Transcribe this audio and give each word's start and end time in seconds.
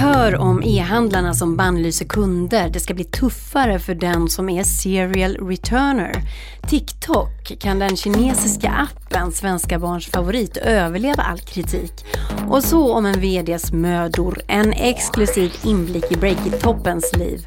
Hör 0.00 0.36
om 0.36 0.62
e-handlarna 0.62 1.34
som 1.34 1.56
bannlyser 1.56 2.04
kunder. 2.04 2.68
Det 2.68 2.80
ska 2.80 2.94
bli 2.94 3.04
tuffare 3.04 3.78
för 3.78 3.94
den 3.94 4.28
som 4.28 4.48
är 4.48 4.62
serial 4.62 5.36
returner. 5.36 6.22
TikTok, 6.68 7.52
kan 7.60 7.78
den 7.78 7.96
kinesiska 7.96 8.70
appen, 8.70 9.32
svenska 9.32 9.78
barns 9.78 10.06
favorit, 10.06 10.56
överleva 10.56 11.22
all 11.22 11.38
kritik? 11.38 11.92
Och 12.48 12.64
så 12.64 12.92
om 12.92 13.06
en 13.06 13.20
VDs 13.20 13.72
mödor. 13.72 14.40
En 14.46 14.72
exklusiv 14.72 15.52
inblick 15.64 16.12
i 16.12 16.14
Breakit-toppens 16.14 17.16
liv. 17.18 17.46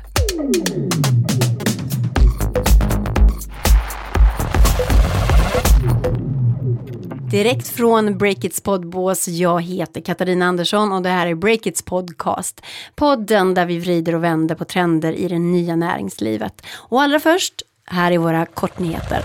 Direkt 7.31 7.67
från 7.67 8.17
Breakits 8.17 8.61
poddbås. 8.61 9.27
Jag 9.27 9.61
heter 9.61 10.01
Katarina 10.01 10.45
Andersson 10.45 10.91
och 10.91 11.01
det 11.01 11.09
här 11.09 11.27
är 11.27 11.35
Breakits 11.35 11.81
podcast. 11.81 12.61
Podden 12.95 13.53
där 13.53 13.65
vi 13.65 13.79
vrider 13.79 14.15
och 14.15 14.23
vänder 14.23 14.55
på 14.55 14.65
trender 14.65 15.13
i 15.13 15.27
det 15.27 15.39
nya 15.39 15.75
näringslivet. 15.75 16.61
Och 16.71 17.01
allra 17.01 17.19
först, 17.19 17.53
här 17.85 18.11
är 18.11 18.17
våra 18.17 18.45
kortnyheter. 18.45 19.21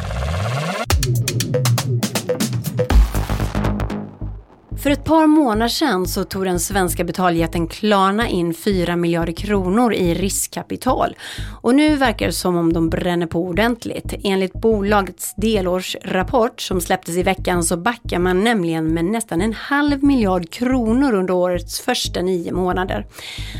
För 4.86 4.90
ett 4.90 5.04
par 5.04 5.26
månader 5.26 5.68
sedan 5.68 6.06
så 6.06 6.24
tog 6.24 6.44
den 6.44 6.60
svenska 6.60 7.04
betaljätten 7.04 7.66
Klarna 7.66 8.28
in 8.28 8.54
4 8.54 8.96
miljarder 8.96 9.32
kronor 9.32 9.94
i 9.94 10.14
riskkapital. 10.14 11.16
Och 11.60 11.74
nu 11.74 11.96
verkar 11.96 12.26
det 12.26 12.32
som 12.32 12.56
om 12.56 12.72
de 12.72 12.90
bränner 12.90 13.26
på 13.26 13.44
ordentligt. 13.44 14.14
Enligt 14.24 14.52
bolagets 14.52 15.34
delårsrapport 15.36 16.60
som 16.60 16.80
släpptes 16.80 17.16
i 17.16 17.22
veckan 17.22 17.64
så 17.64 17.76
backar 17.76 18.18
man 18.18 18.44
nämligen 18.44 18.94
med 18.94 19.04
nästan 19.04 19.40
en 19.40 19.52
halv 19.52 20.04
miljard 20.04 20.50
kronor 20.50 21.14
under 21.14 21.34
årets 21.34 21.80
första 21.80 22.22
nio 22.22 22.52
månader. 22.52 23.06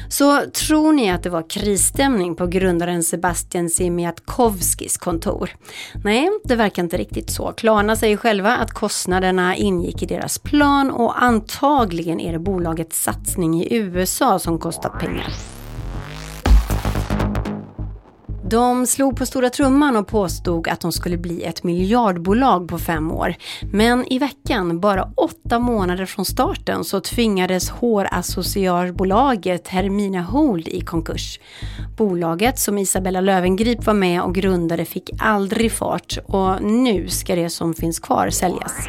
Så 0.08 0.40
tror 0.40 0.92
ni 0.92 1.10
att 1.10 1.22
det 1.22 1.30
var 1.30 1.50
krisstämning 1.50 2.34
på 2.34 2.46
grundaren 2.46 3.02
Sebastian 3.02 3.70
Siemiatkowskis 3.70 4.96
kontor? 4.96 5.50
Nej, 6.04 6.30
det 6.44 6.56
verkar 6.56 6.82
inte 6.82 6.96
riktigt 6.96 7.30
så. 7.30 7.52
Klarna 7.52 7.96
säger 7.96 8.16
själva 8.16 8.56
att 8.56 8.72
kostnaderna 8.72 9.56
ingick 9.56 10.02
i 10.02 10.06
deras 10.06 10.38
plan 10.38 10.90
och 10.90 11.15
antagligen 11.16 12.20
är 12.20 12.32
det 12.32 12.38
bolagets 12.38 13.02
satsning 13.02 13.62
i 13.62 13.74
USA 13.74 14.38
som 14.38 14.58
kostat 14.58 14.98
pengar. 15.00 15.26
De 18.50 18.86
slog 18.86 19.16
på 19.16 19.26
stora 19.26 19.50
trumman 19.50 19.96
och 19.96 20.06
påstod 20.06 20.68
att 20.68 20.80
de 20.80 20.92
skulle 20.92 21.16
bli 21.16 21.42
ett 21.42 21.62
miljardbolag 21.62 22.68
på 22.68 22.78
fem 22.78 23.12
år. 23.12 23.34
Men 23.72 24.12
i 24.12 24.18
veckan, 24.18 24.80
bara 24.80 25.12
åtta 25.16 25.58
månader 25.58 26.06
från 26.06 26.24
starten, 26.24 26.84
så 26.84 27.00
tvingades 27.00 27.70
hårassociarbolaget 27.70 29.68
Hermina 29.68 30.22
Hold 30.22 30.68
i 30.68 30.80
konkurs. 30.80 31.40
Bolaget 31.96 32.58
som 32.58 32.78
Isabella 32.78 33.20
Lövengrip 33.20 33.86
var 33.86 33.94
med 33.94 34.22
och 34.22 34.34
grundade 34.34 34.84
fick 34.84 35.10
aldrig 35.18 35.72
fart 35.72 36.18
och 36.26 36.62
nu 36.62 37.08
ska 37.08 37.36
det 37.36 37.50
som 37.50 37.74
finns 37.74 37.98
kvar 37.98 38.30
säljas. 38.30 38.88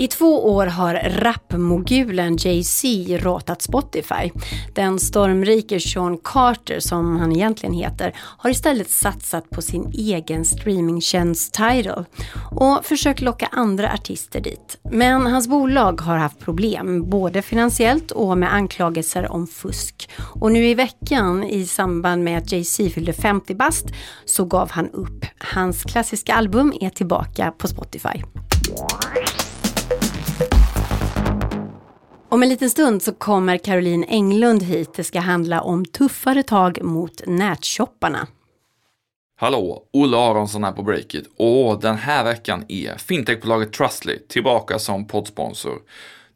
I 0.00 0.08
två 0.08 0.54
år 0.54 0.66
har 0.66 0.94
rapmogulen 0.94 2.36
Jay-Z 2.36 3.18
ratat 3.18 3.62
Spotify. 3.62 4.30
Den 4.74 4.98
stormrike 4.98 5.80
Sean 5.80 6.18
Carter, 6.24 6.80
som 6.80 7.16
han 7.16 7.32
egentligen 7.32 7.74
heter, 7.74 8.14
har 8.16 8.50
istället 8.50 8.90
satsat 8.90 9.50
på 9.50 9.62
sin 9.62 9.92
egen 9.92 10.44
streamingtjänst 10.44 11.54
Tidal 11.54 12.04
och 12.50 12.84
försökt 12.84 13.20
locka 13.20 13.48
andra 13.52 13.92
artister 13.92 14.40
dit. 14.40 14.78
Men 14.90 15.26
hans 15.26 15.48
bolag 15.48 16.00
har 16.00 16.16
haft 16.16 16.38
problem, 16.38 17.10
både 17.10 17.42
finansiellt 17.42 18.10
och 18.10 18.38
med 18.38 18.54
anklagelser 18.54 19.32
om 19.32 19.46
fusk. 19.46 20.10
Och 20.40 20.52
nu 20.52 20.66
i 20.66 20.74
veckan, 20.74 21.44
i 21.44 21.66
samband 21.66 22.24
med 22.24 22.38
att 22.38 22.52
Jay-Z 22.52 22.90
fyllde 22.90 23.12
50 23.12 23.54
bast, 23.54 23.86
så 24.24 24.44
gav 24.44 24.70
han 24.70 24.90
upp. 24.90 25.26
Hans 25.38 25.84
klassiska 25.84 26.34
album 26.34 26.72
är 26.80 26.90
tillbaka 26.90 27.52
på 27.58 27.68
Spotify. 27.68 28.22
Om 32.32 32.42
en 32.42 32.48
liten 32.48 32.70
stund 32.70 33.02
så 33.02 33.12
kommer 33.12 33.58
Caroline 33.58 34.04
Englund 34.08 34.62
hit. 34.62 34.94
Det 34.94 35.04
ska 35.04 35.20
handla 35.20 35.60
om 35.60 35.84
tuffare 35.84 36.42
tag 36.42 36.82
mot 36.82 37.22
nätshopparna. 37.26 38.26
Hallå, 39.36 39.82
Olle 39.92 40.16
Aronsson 40.16 40.64
här 40.64 40.72
på 40.72 40.82
Breakit 40.82 41.30
och 41.36 41.80
den 41.80 41.96
här 41.96 42.24
veckan 42.24 42.64
är 42.68 42.96
fintechbolaget 42.98 43.72
Trustly 43.72 44.18
tillbaka 44.28 44.78
som 44.78 45.06
poddsponsor. 45.06 45.78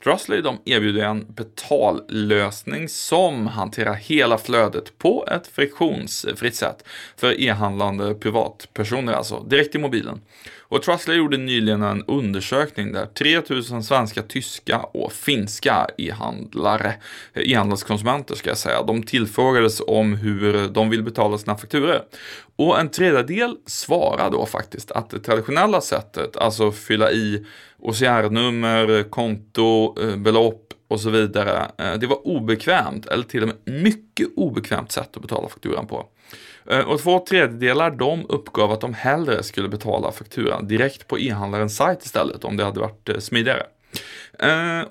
Trustly 0.04 0.40
de 0.40 0.58
erbjuder 0.64 1.04
en 1.04 1.26
betallösning 1.28 2.88
som 2.88 3.46
hanterar 3.46 3.94
hela 3.94 4.38
flödet 4.38 4.98
på 4.98 5.26
ett 5.30 5.46
friktionsfritt 5.46 6.54
sätt 6.54 6.84
för 7.16 7.40
e-handlande 7.40 8.14
privatpersoner, 8.14 9.12
alltså 9.12 9.40
direkt 9.40 9.74
i 9.74 9.78
mobilen. 9.78 10.20
Och 10.58 10.82
Trustly 10.82 11.14
gjorde 11.14 11.36
nyligen 11.36 11.82
en 11.82 12.04
undersökning 12.06 12.92
där 12.92 13.06
3000 13.06 13.84
svenska, 13.84 14.22
tyska 14.22 14.78
och 14.78 15.12
finska 15.12 15.86
e-handlare, 15.98 16.94
e-handelskonsumenter 17.34 18.34
ska 18.34 18.50
jag 18.50 18.58
säga, 18.58 18.82
de 18.82 19.02
tillfrågades 19.02 19.80
om 19.86 20.14
hur 20.14 20.68
de 20.68 20.90
vill 20.90 21.02
betala 21.02 21.38
sina 21.38 21.56
fakturor. 21.56 22.02
Och 22.56 22.80
en 22.80 22.88
tredjedel 22.88 23.56
svarade 23.66 24.30
då 24.30 24.46
faktiskt 24.46 24.90
att 24.90 25.10
det 25.10 25.20
traditionella 25.20 25.80
sättet, 25.80 26.36
alltså 26.36 26.72
fylla 26.72 27.12
i 27.12 27.46
OCR-nummer, 27.84 29.02
konto, 29.10 29.94
eh, 30.00 30.16
belopp 30.16 30.72
och 30.88 31.00
så 31.00 31.10
vidare, 31.10 31.70
eh, 31.78 31.94
det 31.94 32.06
var 32.06 32.26
obekvämt 32.26 33.06
eller 33.06 33.24
till 33.24 33.42
och 33.42 33.48
med 33.48 33.82
mycket 33.82 34.28
obekvämt 34.36 34.92
sätt 34.92 35.16
att 35.16 35.22
betala 35.22 35.48
fakturan 35.48 35.86
på. 35.86 36.06
Eh, 36.70 36.80
och 36.80 37.00
två 37.00 37.18
tredjedelar 37.28 37.90
de 37.90 38.26
uppgav 38.28 38.72
att 38.72 38.80
de 38.80 38.94
hellre 38.94 39.42
skulle 39.42 39.68
betala 39.68 40.12
fakturan 40.12 40.68
direkt 40.68 41.08
på 41.08 41.18
e-handlarens 41.18 41.76
sajt 41.76 42.04
istället 42.04 42.44
om 42.44 42.56
det 42.56 42.64
hade 42.64 42.80
varit 42.80 43.10
smidigare. 43.18 43.66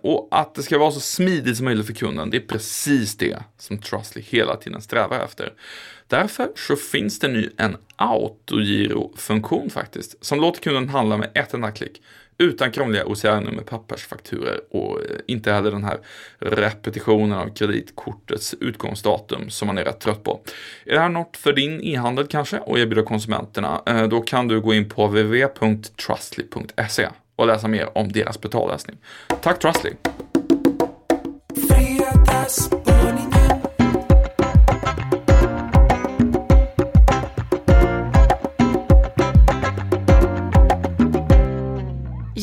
och 0.02 0.28
att 0.32 0.56
det 0.56 0.64
ska 0.64 0.78
vara 0.78 0.92
så 0.92 1.00
smidigt 1.00 1.58
som 1.58 1.66
möjligt 1.66 1.86
för 1.86 1.94
kunden, 1.94 2.30
det 2.30 2.38
är 2.38 2.48
precis 2.48 3.18
det 3.18 3.38
som 3.58 3.78
Trustly 3.78 4.22
hela 4.22 4.56
tiden 4.56 4.82
strävar 4.82 5.20
efter. 5.20 5.54
Därför 6.08 6.50
så 6.56 6.76
finns 6.76 7.20
det 7.20 7.28
nu 7.28 7.54
en 7.58 7.78
autogiro-funktion 7.96 9.70
faktiskt, 9.70 10.26
som 10.26 10.42
låter 10.42 10.62
kunden 10.62 10.90
handla 10.90 11.18
med 11.18 11.32
ett 11.34 11.54
enda 11.54 11.72
klick 11.72 12.02
utan 12.38 12.72
krångliga 12.72 13.06
OCR-nummer, 13.06 13.64
pappersfakturer 13.64 14.60
och 14.70 15.00
eh, 15.00 15.06
inte 15.28 15.52
heller 15.52 15.72
den 15.72 15.84
här 15.84 15.98
repetitionen 16.40 17.38
av 17.38 17.54
kreditkortets 17.54 18.56
utgångsdatum 18.60 19.50
som 19.50 19.68
man 19.68 19.78
är 19.78 19.84
rätt 19.84 20.00
trött 20.00 20.24
på. 20.24 20.42
Är 20.86 20.94
det 20.94 21.00
här 21.00 21.10
något 21.10 21.38
för 21.38 21.54
din 21.54 21.82
e-handel 21.82 22.28
kanske 22.28 22.60
och 22.60 22.80
erbjuda 22.80 23.04
konsumenterna? 23.04 23.82
Eh, 23.86 24.04
då 24.04 24.22
kan 24.22 24.48
du 24.48 24.62
gå 24.62 24.74
in 24.74 24.90
på 24.90 25.08
www.trustly.se 25.08 27.08
och 27.36 27.48
läsa 27.48 27.68
mer 27.68 27.98
om 27.98 28.12
deras 28.12 28.42
betallösning. 28.42 28.98
Tack 29.42 29.60
Trustly! 29.60 29.92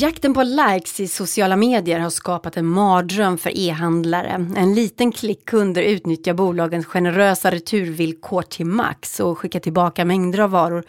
Jakten 0.00 0.34
på 0.34 0.42
likes 0.42 1.00
i 1.00 1.08
sociala 1.08 1.56
medier 1.56 1.98
har 1.98 2.10
skapat 2.10 2.56
en 2.56 2.66
mardröm 2.66 3.38
för 3.38 3.58
e-handlare. 3.58 4.46
En 4.56 4.74
liten 4.74 5.12
klick 5.12 5.44
kunder 5.44 5.82
utnyttjar 5.82 6.34
bolagens 6.34 6.86
generösa 6.86 7.50
returvillkor 7.50 8.42
till 8.42 8.66
max 8.66 9.20
och 9.20 9.38
skickar 9.38 9.60
tillbaka 9.60 10.04
mängder 10.04 10.38
av 10.38 10.50
varor. 10.50 10.84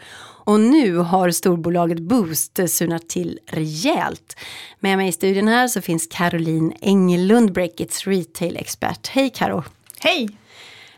Och 0.46 0.60
nu 0.60 0.98
har 0.98 1.32
storbolaget 1.32 2.00
Boost 2.00 2.60
surnat 2.68 3.10
till 3.10 3.40
rejält. 3.48 4.36
Med 4.80 4.98
mig 4.98 5.08
i 5.08 5.12
studion 5.12 5.48
här 5.48 5.68
så 5.68 5.82
finns 5.82 6.08
Caroline 6.12 6.74
Engelund, 6.82 7.52
Breakits 7.52 8.08
retail-expert. 8.08 9.08
Hej 9.08 9.30
Karo! 9.30 9.64
Hej! 10.00 10.30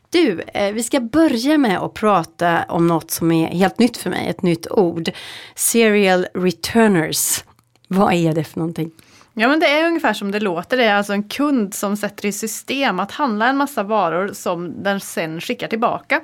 Du, 0.09 0.41
eh, 0.41 0.73
vi 0.73 0.83
ska 0.83 0.99
börja 0.99 1.57
med 1.57 1.77
att 1.77 1.93
prata 1.93 2.63
om 2.63 2.87
något 2.87 3.11
som 3.11 3.31
är 3.31 3.47
helt 3.47 3.79
nytt 3.79 3.97
för 3.97 4.09
mig, 4.09 4.27
ett 4.29 4.41
nytt 4.41 4.71
ord. 4.71 5.09
Serial 5.55 6.27
returners. 6.33 7.43
Vad 7.87 8.13
är 8.13 8.33
det 8.33 8.43
för 8.43 8.59
någonting? 8.59 8.91
Ja 9.33 9.47
men 9.47 9.59
det 9.59 9.67
är 9.67 9.87
ungefär 9.87 10.13
som 10.13 10.31
det 10.31 10.39
låter. 10.39 10.77
Det 10.77 10.83
är 10.83 10.95
alltså 10.95 11.13
en 11.13 11.23
kund 11.23 11.73
som 11.73 11.97
sätter 11.97 12.25
i 12.25 12.31
system 12.31 12.99
att 12.99 13.11
handla 13.11 13.47
en 13.47 13.57
massa 13.57 13.83
varor 13.83 14.33
som 14.33 14.83
den 14.83 14.99
sen 14.99 15.41
skickar 15.41 15.67
tillbaka. 15.67 16.21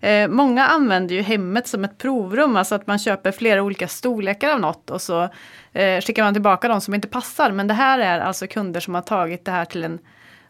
Eh, 0.00 0.28
många 0.28 0.66
använder 0.66 1.14
ju 1.14 1.22
hemmet 1.22 1.68
som 1.68 1.84
ett 1.84 1.98
provrum, 1.98 2.56
alltså 2.56 2.74
att 2.74 2.86
man 2.86 2.98
köper 2.98 3.32
flera 3.32 3.62
olika 3.62 3.88
storlekar 3.88 4.50
av 4.50 4.60
något 4.60 4.90
och 4.90 5.02
så 5.02 5.28
eh, 5.72 6.00
skickar 6.00 6.22
man 6.24 6.34
tillbaka 6.34 6.68
de 6.68 6.80
som 6.80 6.94
inte 6.94 7.08
passar. 7.08 7.50
Men 7.52 7.66
det 7.66 7.74
här 7.74 7.98
är 7.98 8.20
alltså 8.20 8.46
kunder 8.46 8.80
som 8.80 8.94
har 8.94 9.02
tagit 9.02 9.44
det 9.44 9.50
här 9.50 9.64
till 9.64 9.84
en 9.84 9.98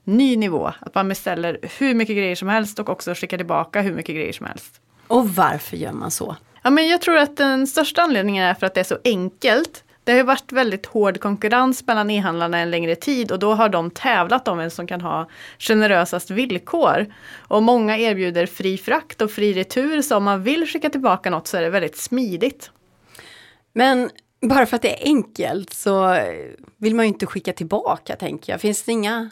ny 0.05 0.37
nivå. 0.37 0.73
Att 0.81 0.95
man 0.95 1.09
beställer 1.09 1.59
hur 1.79 1.95
mycket 1.95 2.17
grejer 2.17 2.37
som 2.37 2.49
helst 2.49 2.79
och 2.79 2.89
också 2.89 3.15
skickar 3.15 3.37
tillbaka 3.37 3.81
hur 3.81 3.93
mycket 3.93 4.15
grejer 4.15 4.33
som 4.33 4.47
helst. 4.47 4.81
Och 5.07 5.29
varför 5.29 5.77
gör 5.77 5.93
man 5.93 6.11
så? 6.11 6.37
Ja, 6.63 6.71
men 6.71 6.89
jag 6.89 7.01
tror 7.01 7.17
att 7.17 7.37
den 7.37 7.67
största 7.67 8.03
anledningen 8.03 8.45
är 8.45 8.55
för 8.55 8.67
att 8.67 8.75
det 8.75 8.81
är 8.81 8.85
så 8.85 8.99
enkelt 9.05 9.85
det 10.11 10.15
har 10.15 10.19
ju 10.19 10.27
varit 10.27 10.53
väldigt 10.53 10.87
hård 10.87 11.21
konkurrens 11.21 11.87
mellan 11.87 12.11
e-handlarna 12.11 12.59
en 12.59 12.71
längre 12.71 12.95
tid 12.95 13.33
och 13.33 13.39
då 13.39 13.55
har 13.55 13.69
de 13.69 13.91
tävlat 13.91 14.49
om 14.49 14.59
vem 14.59 14.71
som 14.71 14.87
kan 14.87 15.01
ha 15.01 15.29
generösast 15.59 16.31
villkor. 16.31 17.07
Och 17.39 17.63
många 17.63 17.99
erbjuder 17.99 18.47
fri 18.47 18.79
frakt 18.79 19.23
och 19.23 19.31
fri 19.31 19.53
retur 19.53 20.03
så 20.03 20.17
om 20.17 20.25
man 20.25 20.43
vill 20.43 20.67
skicka 20.67 20.91
tillbaka 20.91 21.31
något 21.31 21.47
så 21.47 21.57
är 21.57 21.63
det 21.63 21.71
väldigt 21.71 21.97
smidigt. 21.97 22.71
Men 23.73 24.11
bara 24.41 24.67
för 24.67 24.77
att 24.77 24.83
det 24.83 25.03
är 25.03 25.07
enkelt 25.07 25.73
så 25.73 26.19
vill 26.77 26.95
man 26.95 27.05
ju 27.05 27.09
inte 27.09 27.27
skicka 27.27 27.53
tillbaka 27.53 28.17
tänker 28.17 28.53
jag. 28.53 28.61
Finns 28.61 28.83
det 28.83 28.93
inga 28.93 29.31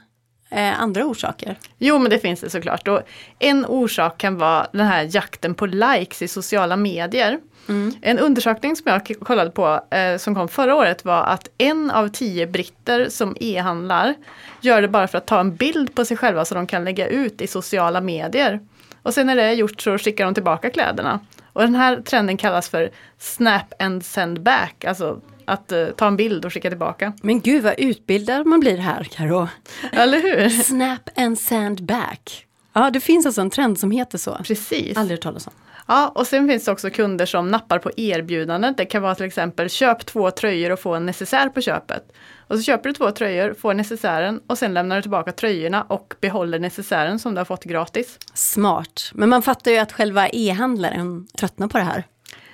eh, 0.50 0.80
andra 0.80 1.04
orsaker? 1.04 1.58
Jo 1.78 1.98
men 1.98 2.10
det 2.10 2.18
finns 2.18 2.40
det 2.40 2.50
såklart. 2.50 2.88
Och 2.88 3.02
en 3.38 3.66
orsak 3.66 4.18
kan 4.18 4.36
vara 4.38 4.66
den 4.72 4.86
här 4.86 5.08
jakten 5.10 5.54
på 5.54 5.66
likes 5.66 6.22
i 6.22 6.28
sociala 6.28 6.76
medier. 6.76 7.38
Mm. 7.68 7.92
En 8.02 8.18
undersökning 8.18 8.76
som 8.76 8.84
jag 8.86 9.16
kollade 9.20 9.50
på 9.50 9.80
eh, 9.90 10.16
som 10.16 10.34
kom 10.34 10.48
förra 10.48 10.74
året 10.74 11.04
var 11.04 11.22
att 11.22 11.48
en 11.58 11.90
av 11.90 12.08
tio 12.08 12.46
britter 12.46 13.08
som 13.08 13.36
e-handlar 13.40 14.14
gör 14.60 14.82
det 14.82 14.88
bara 14.88 15.08
för 15.08 15.18
att 15.18 15.26
ta 15.26 15.40
en 15.40 15.56
bild 15.56 15.94
på 15.94 16.04
sig 16.04 16.16
själva 16.16 16.44
så 16.44 16.54
de 16.54 16.66
kan 16.66 16.84
lägga 16.84 17.06
ut 17.06 17.40
i 17.40 17.46
sociala 17.46 18.00
medier. 18.00 18.60
Och 19.02 19.14
sen 19.14 19.26
när 19.26 19.36
det 19.36 19.42
är 19.42 19.52
gjort 19.52 19.80
så 19.80 19.98
skickar 19.98 20.24
de 20.24 20.34
tillbaka 20.34 20.70
kläderna. 20.70 21.20
Och 21.52 21.62
den 21.62 21.74
här 21.74 21.96
trenden 21.96 22.36
kallas 22.36 22.68
för 22.68 22.90
snap 23.18 23.74
and 23.78 24.04
send 24.04 24.42
back, 24.42 24.84
alltså 24.84 25.20
att 25.48 25.72
uh, 25.72 25.90
ta 25.90 26.06
en 26.06 26.16
bild 26.16 26.44
och 26.44 26.52
skicka 26.52 26.68
tillbaka. 26.68 27.12
Men 27.22 27.40
gud 27.40 27.62
vad 27.62 27.74
utbildad 27.78 28.46
man 28.46 28.60
blir 28.60 28.76
här 28.76 29.04
Karo. 29.04 29.48
Eller 29.92 30.22
hur? 30.22 30.48
Snap 30.48 31.10
and 31.16 31.38
send 31.38 31.84
back. 31.84 32.46
Ja, 32.72 32.90
det 32.90 33.00
finns 33.00 33.26
alltså 33.26 33.40
en 33.40 33.50
trend 33.50 33.78
som 33.78 33.90
heter 33.90 34.18
så. 34.18 34.38
Precis. 34.44 34.96
Aldrig 34.96 35.18
hört 35.18 35.22
talas 35.22 35.46
om. 35.46 35.52
Ja, 35.90 36.12
och 36.14 36.26
sen 36.26 36.48
finns 36.48 36.64
det 36.64 36.72
också 36.72 36.90
kunder 36.90 37.26
som 37.26 37.48
nappar 37.48 37.78
på 37.78 37.90
erbjudanden. 37.96 38.74
Det 38.76 38.84
kan 38.84 39.02
vara 39.02 39.14
till 39.14 39.26
exempel 39.26 39.70
köp 39.70 40.06
två 40.06 40.30
tröjor 40.30 40.70
och 40.72 40.80
få 40.80 40.94
en 40.94 41.06
necessär 41.06 41.48
på 41.48 41.60
köpet. 41.60 42.12
Och 42.48 42.56
så 42.56 42.62
köper 42.62 42.88
du 42.88 42.94
två 42.94 43.10
tröjor, 43.10 43.54
får 43.54 43.74
necessären 43.74 44.40
och 44.46 44.58
sen 44.58 44.74
lämnar 44.74 44.96
du 44.96 45.02
tillbaka 45.02 45.32
tröjorna 45.32 45.82
och 45.82 46.14
behåller 46.20 46.58
necessären 46.58 47.18
som 47.18 47.34
du 47.34 47.40
har 47.40 47.44
fått 47.44 47.64
gratis. 47.64 48.18
Smart, 48.34 49.10
men 49.14 49.28
man 49.28 49.42
fattar 49.42 49.70
ju 49.70 49.78
att 49.78 49.92
själva 49.92 50.28
e-handlaren 50.28 51.26
tröttnar 51.38 51.68
på 51.68 51.78
det 51.78 51.84
här. 51.84 52.04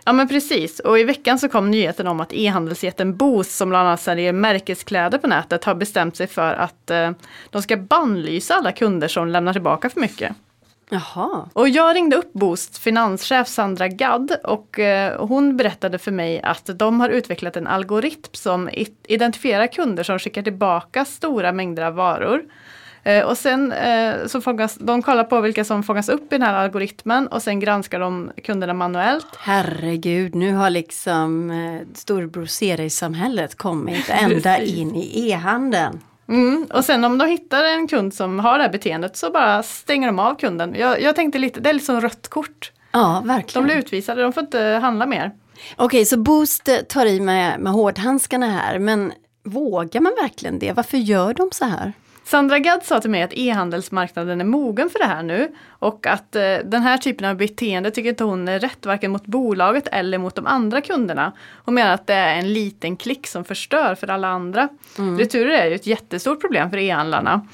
Ja 0.04 0.12
men 0.12 0.28
precis, 0.28 0.80
och 0.80 0.98
i 0.98 1.04
veckan 1.04 1.38
så 1.38 1.48
kom 1.48 1.70
nyheten 1.70 2.06
om 2.06 2.20
att 2.20 2.32
e-handelsjätten 2.32 3.16
Boozt 3.16 3.56
som 3.56 3.68
bland 3.68 3.88
annat 3.88 4.00
säljer 4.00 4.32
märkeskläder 4.32 5.18
på 5.18 5.26
nätet 5.26 5.64
har 5.64 5.74
bestämt 5.74 6.16
sig 6.16 6.26
för 6.26 6.54
att 6.54 6.90
eh, 6.90 7.10
de 7.50 7.62
ska 7.62 7.76
bannlysa 7.76 8.54
alla 8.54 8.72
kunder 8.72 9.08
som 9.08 9.28
lämnar 9.28 9.52
tillbaka 9.52 9.90
för 9.90 10.00
mycket. 10.00 10.36
Jaha. 10.90 11.48
Och 11.52 11.68
jag 11.68 11.96
ringde 11.96 12.16
upp 12.16 12.32
Boost 12.32 12.78
finanschef 12.78 13.48
Sandra 13.48 13.88
Gadd 13.88 14.36
och 14.44 14.78
eh, 14.78 15.26
hon 15.26 15.56
berättade 15.56 15.98
för 15.98 16.10
mig 16.10 16.42
att 16.42 16.70
de 16.74 17.00
har 17.00 17.08
utvecklat 17.08 17.56
en 17.56 17.66
algoritm 17.66 18.32
som 18.32 18.70
identifierar 19.08 19.66
kunder 19.66 20.02
som 20.02 20.18
skickar 20.18 20.42
tillbaka 20.42 21.04
stora 21.04 21.52
mängder 21.52 21.82
av 21.82 21.94
varor. 21.94 22.44
Eh, 23.04 23.24
och 23.24 23.38
sen 23.38 23.72
eh, 23.72 24.26
så 24.26 24.40
fångas, 24.40 24.74
de 24.74 25.02
kollar 25.02 25.24
på 25.24 25.40
vilka 25.40 25.64
som 25.64 25.82
fångas 25.82 26.08
upp 26.08 26.32
i 26.32 26.38
den 26.38 26.42
här 26.42 26.54
algoritmen 26.54 27.26
och 27.26 27.42
sen 27.42 27.60
granskar 27.60 28.00
de 28.00 28.32
kunderna 28.44 28.74
manuellt. 28.74 29.26
Herregud, 29.38 30.34
nu 30.34 30.52
har 30.52 30.70
liksom 30.70 31.50
eh, 31.50 31.86
storbror 31.94 32.88
samhället 32.88 33.54
kommit 33.54 34.08
ända 34.08 34.58
in 34.58 34.94
i 34.94 35.30
e-handeln. 35.30 36.00
Mm, 36.28 36.66
och 36.72 36.84
sen 36.84 37.04
om 37.04 37.18
de 37.18 37.28
hittar 37.28 37.64
en 37.64 37.88
kund 37.88 38.14
som 38.14 38.38
har 38.38 38.58
det 38.58 38.64
här 38.64 38.72
beteendet 38.72 39.16
så 39.16 39.30
bara 39.30 39.62
stänger 39.62 40.06
de 40.06 40.18
av 40.18 40.34
kunden. 40.34 40.74
Jag, 40.74 41.02
jag 41.02 41.16
tänkte 41.16 41.38
lite, 41.38 41.60
det 41.60 41.68
är 41.68 41.72
lite 41.72 41.86
som 41.86 42.00
rött 42.00 42.28
kort. 42.28 42.72
Ja, 42.92 43.22
verkligen. 43.24 43.66
De 43.66 43.72
blir 43.72 43.82
utvisade, 43.82 44.22
de 44.22 44.32
får 44.32 44.42
inte 44.42 44.60
handla 44.60 45.06
mer. 45.06 45.30
Okej, 45.76 46.04
så 46.04 46.16
Boost 46.18 46.68
tar 46.88 47.06
i 47.06 47.20
med, 47.20 47.60
med 47.60 47.72
hårdhandskarna 47.72 48.46
här, 48.46 48.78
men 48.78 49.12
vågar 49.44 50.00
man 50.00 50.12
verkligen 50.22 50.58
det? 50.58 50.72
Varför 50.72 50.98
gör 50.98 51.34
de 51.34 51.48
så 51.52 51.64
här? 51.64 51.92
Sandra 52.24 52.58
Gadd 52.58 52.84
sa 52.84 53.00
till 53.00 53.10
mig 53.10 53.22
att 53.22 53.32
e-handelsmarknaden 53.32 54.40
är 54.40 54.44
mogen 54.44 54.90
för 54.90 54.98
det 54.98 55.04
här 55.04 55.22
nu 55.22 55.52
och 55.68 56.06
att 56.06 56.36
eh, 56.36 56.56
den 56.64 56.82
här 56.82 56.98
typen 56.98 57.28
av 57.28 57.36
beteende 57.36 57.90
tycker 57.90 58.10
inte 58.10 58.24
hon 58.24 58.48
är 58.48 58.58
rätt 58.58 58.86
varken 58.86 59.10
mot 59.10 59.26
bolaget 59.26 59.88
eller 59.92 60.18
mot 60.18 60.34
de 60.34 60.46
andra 60.46 60.80
kunderna. 60.80 61.32
Hon 61.64 61.74
menar 61.74 61.94
att 61.94 62.06
det 62.06 62.14
är 62.14 62.38
en 62.38 62.52
liten 62.52 62.96
klick 62.96 63.26
som 63.26 63.44
förstör 63.44 63.94
för 63.94 64.10
alla 64.10 64.28
andra. 64.28 64.68
Mm. 64.98 65.18
Returer 65.18 65.50
är 65.50 65.66
ju 65.66 65.74
ett 65.74 65.86
jättestort 65.86 66.40
problem 66.40 66.70
för 66.70 66.78
e-handlarna. 66.78 67.48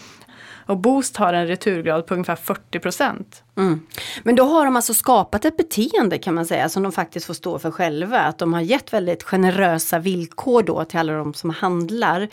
Och 0.71 0.77
Boost 0.77 1.17
har 1.17 1.33
en 1.33 1.47
returgrad 1.47 2.07
på 2.07 2.15
ungefär 2.15 2.37
40 2.37 2.79
procent. 2.79 3.43
Mm. 3.57 3.81
Men 4.23 4.37
då 4.37 4.45
har 4.45 4.65
de 4.65 4.77
alltså 4.77 4.95
skapat 4.95 5.45
ett 5.45 5.57
beteende 5.57 6.19
kan 6.19 6.35
man 6.35 6.47
säga 6.47 6.69
som 6.69 6.83
de 6.83 6.93
faktiskt 6.93 7.27
får 7.27 7.35
stå 7.35 7.59
för 7.59 7.71
själva. 7.71 8.21
Att 8.21 8.39
de 8.39 8.53
har 8.53 8.61
gett 8.61 8.93
väldigt 8.93 9.23
generösa 9.23 9.99
villkor 9.99 10.63
då 10.63 10.85
till 10.85 10.99
alla 10.99 11.13
de 11.13 11.35
som 11.35 11.51
handlar. 11.51 12.29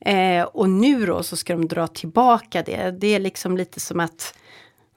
Eh, 0.00 0.42
och 0.42 0.70
nu 0.70 1.06
då 1.06 1.22
så 1.22 1.36
ska 1.36 1.52
de 1.52 1.68
dra 1.68 1.86
tillbaka 1.86 2.62
det. 2.62 2.90
Det 2.90 3.14
är 3.14 3.20
liksom 3.20 3.56
lite 3.56 3.80
som 3.80 4.00
att 4.00 4.34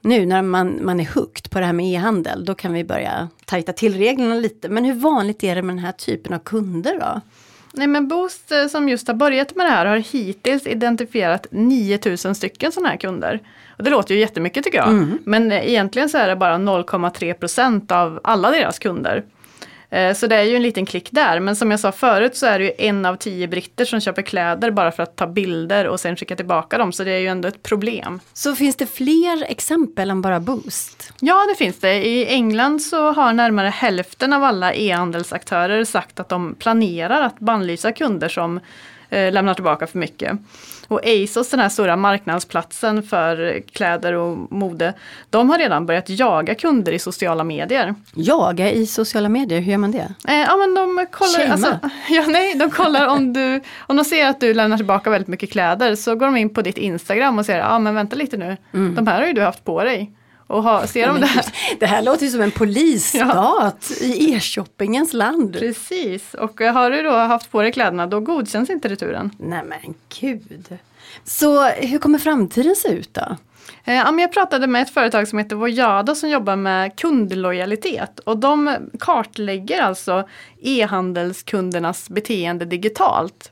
nu 0.00 0.26
när 0.26 0.42
man, 0.42 0.80
man 0.82 1.00
är 1.00 1.10
hooked 1.14 1.50
på 1.50 1.60
det 1.60 1.66
här 1.66 1.72
med 1.72 1.86
e-handel, 1.86 2.44
då 2.44 2.54
kan 2.54 2.72
vi 2.72 2.84
börja 2.84 3.28
tajta 3.44 3.72
till 3.72 3.94
reglerna 3.94 4.34
lite. 4.34 4.68
Men 4.68 4.84
hur 4.84 4.94
vanligt 4.94 5.44
är 5.44 5.54
det 5.54 5.62
med 5.62 5.76
den 5.76 5.84
här 5.84 5.92
typen 5.92 6.34
av 6.34 6.38
kunder 6.38 7.00
då? 7.00 7.20
Nej 7.76 7.86
men 7.86 8.08
Boost 8.08 8.52
eh, 8.52 8.66
som 8.66 8.88
just 8.88 9.08
har 9.08 9.14
börjat 9.14 9.56
med 9.56 9.66
det 9.66 9.70
här 9.70 9.86
har 9.86 9.96
hittills 9.96 10.66
identifierat 10.66 11.46
9000 11.50 12.34
stycken 12.34 12.72
sådana 12.72 12.88
här 12.88 12.96
kunder. 12.96 13.40
Och 13.76 13.84
det 13.84 13.90
låter 13.90 14.14
ju 14.14 14.20
jättemycket 14.20 14.64
tycker 14.64 14.78
jag. 14.78 14.88
Mm. 14.88 15.18
Men 15.24 15.52
eh, 15.52 15.68
egentligen 15.68 16.08
så 16.08 16.18
är 16.18 16.28
det 16.28 16.36
bara 16.36 16.54
0,3 16.54 17.32
procent 17.32 17.92
av 17.92 18.20
alla 18.24 18.50
deras 18.50 18.78
kunder. 18.78 19.24
Eh, 19.94 20.14
så 20.14 20.26
det 20.26 20.36
är 20.36 20.42
ju 20.42 20.56
en 20.56 20.62
liten 20.62 20.86
klick 20.86 21.08
där. 21.12 21.40
Men 21.40 21.56
som 21.56 21.70
jag 21.70 21.80
sa 21.80 21.92
förut 21.92 22.36
så 22.36 22.46
är 22.46 22.58
det 22.58 22.64
ju 22.64 22.72
en 22.78 23.06
av 23.06 23.16
tio 23.16 23.48
britter 23.48 23.84
som 23.84 24.00
köper 24.00 24.22
kläder 24.22 24.70
bara 24.70 24.92
för 24.92 25.02
att 25.02 25.16
ta 25.16 25.26
bilder 25.26 25.86
och 25.86 26.00
sen 26.00 26.16
skicka 26.16 26.36
tillbaka 26.36 26.78
dem. 26.78 26.92
Så 26.92 27.04
det 27.04 27.10
är 27.10 27.18
ju 27.18 27.26
ändå 27.26 27.48
ett 27.48 27.62
problem. 27.62 28.20
Så 28.32 28.54
finns 28.54 28.76
det 28.76 28.86
fler 28.86 29.44
exempel 29.48 30.10
än 30.10 30.22
bara 30.22 30.40
Boost? 30.40 31.12
Ja, 31.20 31.46
det 31.48 31.54
finns 31.54 31.78
det. 31.78 32.06
I 32.06 32.26
England 32.26 32.82
så 32.82 33.12
har 33.12 33.32
närmare 33.32 33.68
hälften 33.68 34.32
av 34.32 34.44
alla 34.44 34.74
e-handelsaktörer 34.74 35.84
sagt 35.84 36.20
att 36.20 36.28
de 36.28 36.54
planerar 36.54 37.22
att 37.22 37.38
bannlysa 37.38 37.92
kunder 37.92 38.28
som 38.28 38.60
eh, 39.10 39.32
lämnar 39.32 39.54
tillbaka 39.54 39.86
för 39.86 39.98
mycket. 39.98 40.38
Och 40.88 41.00
ASOS, 41.04 41.50
den 41.50 41.60
här 41.60 41.68
stora 41.68 41.96
marknadsplatsen 41.96 43.02
för 43.02 43.60
kläder 43.72 44.12
och 44.12 44.52
mode, 44.52 44.94
de 45.30 45.50
har 45.50 45.58
redan 45.58 45.86
börjat 45.86 46.08
jaga 46.08 46.54
kunder 46.54 46.92
i 46.92 46.98
sociala 46.98 47.44
medier. 47.44 47.94
Jaga 48.14 48.70
i 48.70 48.86
sociala 48.86 49.28
medier, 49.28 49.60
hur 49.60 49.72
gör 49.72 49.78
man 49.78 49.90
det? 49.90 50.14
Eh, 50.28 50.40
ja 50.40 50.56
men 50.56 50.74
de 50.74 51.06
kollar, 51.10 51.52
alltså, 51.52 51.78
ja, 52.08 52.24
nej, 52.28 52.54
de 52.54 52.70
kollar 52.70 53.06
om 53.06 53.32
du, 53.32 53.60
om 53.78 53.96
de 53.96 54.04
ser 54.04 54.26
att 54.26 54.40
du 54.40 54.54
lämnar 54.54 54.76
tillbaka 54.76 55.10
väldigt 55.10 55.28
mycket 55.28 55.50
kläder 55.50 55.94
så 55.94 56.14
går 56.14 56.26
de 56.26 56.36
in 56.36 56.54
på 56.54 56.62
ditt 56.62 56.78
Instagram 56.78 57.38
och 57.38 57.46
säger, 57.46 57.60
ja 57.60 57.78
men 57.78 57.94
vänta 57.94 58.16
lite 58.16 58.36
nu, 58.36 58.56
mm. 58.72 58.94
de 58.94 59.06
här 59.06 59.20
har 59.20 59.26
ju 59.26 59.32
du 59.32 59.42
haft 59.42 59.64
på 59.64 59.84
dig. 59.84 60.12
Och 60.46 60.62
ha, 60.62 60.86
ser 60.86 61.06
de 61.06 61.20
det 61.20 61.26
här? 61.26 61.44
Det 61.80 61.86
här 61.86 62.02
låter 62.02 62.24
ju 62.24 62.30
som 62.30 62.40
en 62.40 62.50
polisstat 62.50 63.90
ja. 64.00 64.06
i 64.06 64.34
e-shoppingens 64.34 65.12
land. 65.12 65.58
Precis, 65.58 66.34
och 66.34 66.60
har 66.60 66.90
du 66.90 67.02
då 67.02 67.10
haft 67.10 67.50
på 67.50 67.62
dig 67.62 67.72
kläderna 67.72 68.06
då 68.06 68.20
godkänns 68.20 68.70
inte 68.70 68.88
returen. 68.88 69.30
Nej 69.38 69.62
men 69.64 69.94
gud. 70.20 70.78
Så 71.24 71.64
hur 71.64 71.98
kommer 71.98 72.18
framtiden 72.18 72.76
se 72.76 72.88
ut 72.88 73.14
då? 73.14 73.36
Eh, 73.84 73.94
ja, 73.94 74.20
jag 74.20 74.32
pratade 74.32 74.66
med 74.66 74.82
ett 74.82 74.90
företag 74.90 75.28
som 75.28 75.38
heter 75.38 75.56
Vojada 75.56 76.14
som 76.14 76.28
jobbar 76.28 76.56
med 76.56 76.96
kundlojalitet 76.96 78.20
och 78.20 78.38
de 78.38 78.76
kartlägger 79.00 79.82
alltså 79.82 80.28
e-handelskundernas 80.62 82.10
beteende 82.10 82.64
digitalt. 82.64 83.50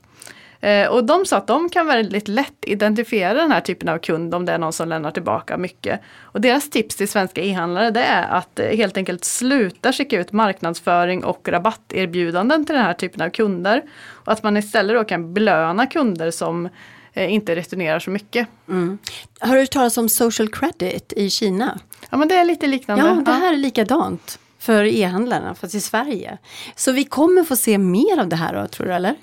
Eh, 0.63 0.87
och 0.87 1.03
de 1.03 1.25
sa 1.25 1.37
att 1.37 1.47
de 1.47 1.69
kan 1.69 1.87
väldigt 1.87 2.27
lätt 2.27 2.57
identifiera 2.61 3.33
den 3.33 3.51
här 3.51 3.61
typen 3.61 3.89
av 3.89 3.97
kund 3.97 4.35
om 4.35 4.45
det 4.45 4.51
är 4.51 4.57
någon 4.57 4.73
som 4.73 4.89
lämnar 4.89 5.11
tillbaka 5.11 5.57
mycket. 5.57 6.01
Och 6.21 6.41
deras 6.41 6.69
tips 6.69 6.95
till 6.95 7.07
svenska 7.07 7.41
e-handlare 7.41 7.91
det 7.91 8.03
är 8.03 8.23
att 8.23 8.59
eh, 8.59 8.67
helt 8.67 8.97
enkelt 8.97 9.25
sluta 9.25 9.93
skicka 9.93 10.19
ut 10.19 10.31
marknadsföring 10.31 11.23
och 11.23 11.47
rabatterbjudanden 11.47 12.65
till 12.65 12.75
den 12.75 12.83
här 12.83 12.93
typen 12.93 13.21
av 13.21 13.29
kunder. 13.29 13.81
Och 14.09 14.31
att 14.31 14.43
man 14.43 14.57
istället 14.57 14.95
då 14.95 15.03
kan 15.03 15.33
belöna 15.33 15.85
kunder 15.85 16.31
som 16.31 16.69
eh, 17.13 17.33
inte 17.33 17.55
returnerar 17.55 17.99
så 17.99 18.09
mycket. 18.09 18.47
Mm. 18.69 18.97
Har 19.39 19.55
du 19.55 19.61
hört 19.61 19.71
talas 19.71 19.97
om 19.97 20.09
social 20.09 20.49
credit 20.49 21.13
i 21.15 21.29
Kina? 21.29 21.79
Ja 22.09 22.17
men 22.17 22.27
det 22.27 22.35
är 22.35 22.45
lite 22.45 22.67
liknande. 22.67 23.05
Ja, 23.05 23.13
det 23.25 23.31
här 23.31 23.53
är 23.53 23.57
likadant 23.57 24.39
för 24.59 24.83
e-handlarna 24.83 25.55
fast 25.55 25.75
i 25.75 25.81
Sverige. 25.81 26.37
Så 26.75 26.91
vi 26.91 27.03
kommer 27.03 27.43
få 27.43 27.55
se 27.55 27.77
mer 27.77 28.19
av 28.19 28.27
det 28.27 28.35
här 28.35 28.53
då, 28.53 28.67
tror 28.67 28.87
du 28.87 28.93
eller? 28.93 29.15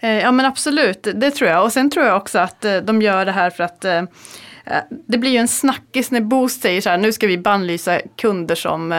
Eh, 0.00 0.18
ja 0.18 0.32
men 0.32 0.46
absolut, 0.46 1.08
det 1.14 1.30
tror 1.30 1.50
jag. 1.50 1.64
Och 1.64 1.72
sen 1.72 1.90
tror 1.90 2.06
jag 2.06 2.16
också 2.16 2.38
att 2.38 2.64
eh, 2.64 2.76
de 2.76 3.02
gör 3.02 3.24
det 3.24 3.32
här 3.32 3.50
för 3.50 3.64
att 3.64 3.84
eh, 3.84 4.02
det 4.88 5.18
blir 5.18 5.30
ju 5.30 5.36
en 5.36 5.48
snackis 5.48 6.10
när 6.10 6.20
Boost 6.20 6.62
säger 6.62 6.80
så 6.80 6.90
här, 6.90 6.98
nu 6.98 7.12
ska 7.12 7.26
vi 7.26 7.38
bannlysa 7.38 8.00
kunder 8.16 8.54
som, 8.54 8.92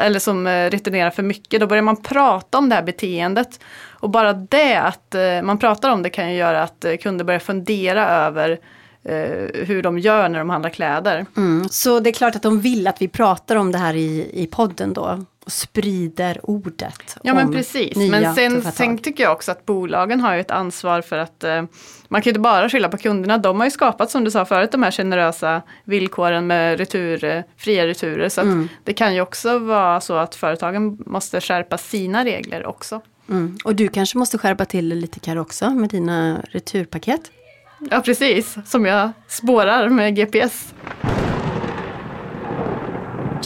eller 0.00 0.18
som 0.18 0.48
returnerar 0.48 1.10
för 1.10 1.22
mycket. 1.22 1.60
Då 1.60 1.66
börjar 1.66 1.82
man 1.82 2.02
prata 2.02 2.58
om 2.58 2.68
det 2.68 2.74
här 2.74 2.82
beteendet. 2.82 3.60
Och 3.90 4.10
bara 4.10 4.32
det 4.32 4.76
att 4.76 5.14
man 5.42 5.58
pratar 5.58 5.90
om 5.90 6.02
det 6.02 6.10
kan 6.10 6.30
ju 6.30 6.36
göra 6.36 6.62
att 6.62 6.84
kunder 7.02 7.24
börjar 7.24 7.40
fundera 7.40 8.08
över 8.08 8.58
eh, 9.04 9.64
hur 9.66 9.82
de 9.82 9.98
gör 9.98 10.28
när 10.28 10.38
de 10.38 10.50
handlar 10.50 10.70
kläder. 10.70 11.26
Mm. 11.36 11.68
Så 11.68 12.00
det 12.00 12.10
är 12.10 12.14
klart 12.14 12.36
att 12.36 12.42
de 12.42 12.60
vill 12.60 12.86
att 12.86 13.02
vi 13.02 13.08
pratar 13.08 13.56
om 13.56 13.72
det 13.72 13.78
här 13.78 13.94
i, 13.94 14.30
i 14.32 14.46
podden 14.46 14.92
då 14.92 15.24
och 15.44 15.52
sprider 15.52 16.40
ordet. 16.42 17.16
Ja 17.22 17.34
men 17.34 17.52
precis, 17.52 17.96
men 17.96 18.34
sen, 18.34 18.62
sen 18.72 18.98
tycker 18.98 19.24
jag 19.24 19.32
också 19.32 19.52
att 19.52 19.66
bolagen 19.66 20.20
har 20.20 20.34
ju 20.34 20.40
ett 20.40 20.50
ansvar 20.50 21.00
för 21.02 21.18
att 21.18 21.44
eh, 21.44 21.62
man 22.08 22.22
kan 22.22 22.24
ju 22.24 22.30
inte 22.30 22.40
bara 22.40 22.68
skylla 22.68 22.88
på 22.88 22.96
kunderna. 22.96 23.38
De 23.38 23.56
har 23.60 23.64
ju 23.66 23.70
skapat 23.70 24.10
som 24.10 24.24
du 24.24 24.30
sa 24.30 24.44
förut 24.44 24.72
de 24.72 24.82
här 24.82 24.90
generösa 24.90 25.62
villkoren 25.84 26.46
med 26.46 26.78
retur, 26.78 27.24
eh, 27.24 27.42
fria 27.56 27.86
returer. 27.86 28.28
Så 28.28 28.40
Mm. 28.40 28.68
det 28.84 28.92
kan 28.92 29.14
ju 29.14 29.20
också 29.20 29.58
vara 29.58 30.00
så 30.00 30.14
att 30.16 30.34
företagen 30.34 30.98
måste 31.06 31.40
skärpa 31.40 31.78
sina 31.78 32.24
regler 32.24 32.66
också. 32.66 33.00
Mm. 33.28 33.56
Och 33.64 33.74
du 33.74 33.88
kanske 33.88 34.18
måste 34.18 34.38
skärpa 34.38 34.64
till 34.64 34.88
lite 34.88 35.20
Karo 35.20 35.40
också 35.40 35.70
med 35.70 35.90
dina 35.90 36.40
returpaket. 36.50 37.20
Ja 37.90 38.00
precis, 38.00 38.56
som 38.64 38.86
jag 38.86 39.10
spårar 39.28 39.88
med 39.88 40.16
GPS. 40.16 40.74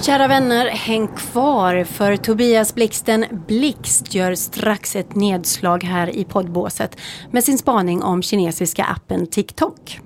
Kära 0.03 0.29
vänner, 0.29 0.67
häng 0.67 1.09
kvar 1.09 1.85
för 1.85 2.17
Tobias 2.17 2.75
Blixten 2.75 3.25
Blixt 3.47 4.15
gör 4.15 4.35
strax 4.35 4.97
ett 4.97 5.15
nedslag 5.15 5.85
här 5.85 6.17
i 6.17 6.25
poddbåset 6.25 7.01
med 7.31 7.45
sin 7.45 7.59
spaning 7.59 8.03
om 8.03 8.23
kinesiska 8.23 8.85
appen 8.85 9.27
TikTok. 9.27 10.01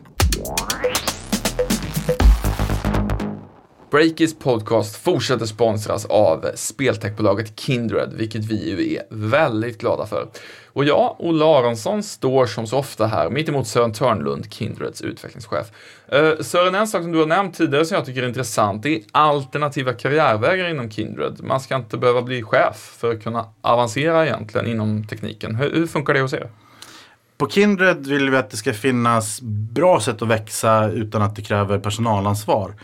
Breakis 3.90 4.38
podcast 4.38 4.96
fortsätter 4.96 5.46
sponsras 5.46 6.04
av 6.04 6.50
speltechbolaget 6.54 7.60
Kindred, 7.60 8.12
vilket 8.12 8.44
vi 8.44 8.70
ju 8.70 8.94
är 8.94 9.02
väldigt 9.10 9.80
glada 9.80 10.06
för. 10.06 10.28
Och 10.72 10.84
jag, 10.84 11.16
Olle 11.18 11.44
Aronsson, 11.44 12.02
står 12.02 12.46
som 12.46 12.66
så 12.66 12.78
ofta 12.78 13.06
här 13.06 13.30
mittemot 13.30 13.66
Sören 13.66 13.92
Törnlund, 13.92 14.52
Kindreds 14.52 15.02
utvecklingschef. 15.02 15.66
Uh, 16.14 16.40
Sören, 16.40 16.74
en 16.74 16.86
sak 16.86 17.02
som 17.02 17.12
du 17.12 17.18
har 17.18 17.26
nämnt 17.26 17.54
tidigare 17.54 17.84
som 17.84 17.94
jag 17.94 18.06
tycker 18.06 18.22
är 18.22 18.28
intressant, 18.28 18.82
det 18.82 18.94
är 18.94 19.02
alternativa 19.12 19.92
karriärvägar 19.92 20.68
inom 20.68 20.90
Kindred. 20.90 21.42
Man 21.42 21.60
ska 21.60 21.76
inte 21.76 21.96
behöva 21.96 22.22
bli 22.22 22.42
chef 22.42 22.96
för 23.00 23.12
att 23.12 23.22
kunna 23.22 23.44
avancera 23.60 24.26
egentligen 24.26 24.66
inom 24.66 25.06
tekniken. 25.06 25.54
Hur, 25.54 25.70
hur 25.74 25.86
funkar 25.86 26.14
det 26.14 26.20
hos 26.20 26.32
er? 26.32 26.50
På 27.40 27.48
Kindred 27.48 28.06
vill 28.06 28.30
vi 28.30 28.36
att 28.36 28.50
det 28.50 28.56
ska 28.56 28.72
finnas 28.72 29.40
bra 29.72 30.00
sätt 30.00 30.22
att 30.22 30.28
växa 30.28 30.90
utan 30.90 31.22
att 31.22 31.36
det 31.36 31.42
kräver 31.42 31.78
personalansvar. 31.78 32.74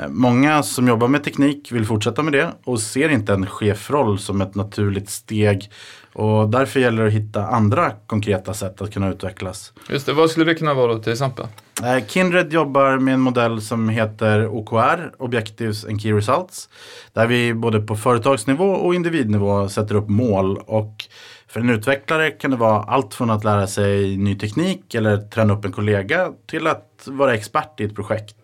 Eh, 0.00 0.08
Många 0.08 0.62
som 0.62 0.88
jobbar 0.88 1.08
med 1.08 1.24
teknik 1.24 1.72
vill 1.72 1.86
fortsätta 1.86 2.22
med 2.22 2.32
det 2.32 2.52
och 2.64 2.80
ser 2.80 3.08
inte 3.08 3.32
en 3.32 3.46
chefroll 3.46 4.18
som 4.18 4.40
ett 4.40 4.54
naturligt 4.54 5.10
steg. 5.10 5.70
Och 6.12 6.48
därför 6.48 6.80
gäller 6.80 7.02
det 7.02 7.08
att 7.08 7.14
hitta 7.14 7.46
andra 7.46 7.90
konkreta 8.06 8.54
sätt 8.54 8.82
att 8.82 8.92
kunna 8.92 9.08
utvecklas. 9.08 9.72
Just 9.90 10.06
det, 10.06 10.12
vad 10.12 10.30
skulle 10.30 10.46
det 10.46 10.54
kunna 10.54 10.74
vara 10.74 10.94
då 10.94 11.02
till 11.02 11.12
exempel? 11.12 11.46
Eh, 11.84 12.06
Kindred 12.06 12.52
jobbar 12.52 12.98
med 12.98 13.14
en 13.14 13.20
modell 13.20 13.60
som 13.60 13.88
heter 13.88 14.46
OKR, 14.46 15.12
Objectives 15.18 15.84
and 15.84 16.00
Key 16.00 16.12
Results. 16.12 16.68
Där 17.12 17.26
vi 17.26 17.54
både 17.54 17.80
på 17.80 17.96
företagsnivå 17.96 18.68
och 18.70 18.94
individnivå 18.94 19.68
sätter 19.68 19.94
upp 19.94 20.08
mål. 20.08 20.58
Och 20.66 21.04
för 21.48 21.60
en 21.60 21.70
utvecklare 21.70 22.30
kan 22.30 22.50
det 22.50 22.56
vara 22.56 22.82
allt 22.82 23.14
från 23.14 23.30
att 23.30 23.44
lära 23.44 23.66
sig 23.66 24.16
ny 24.16 24.34
teknik 24.34 24.94
eller 24.94 25.16
träna 25.16 25.54
upp 25.54 25.64
en 25.64 25.72
kollega 25.72 26.32
till 26.46 26.66
att 26.66 27.02
vara 27.06 27.34
expert 27.34 27.80
i 27.80 27.84
ett 27.84 27.94
projekt. 27.94 28.36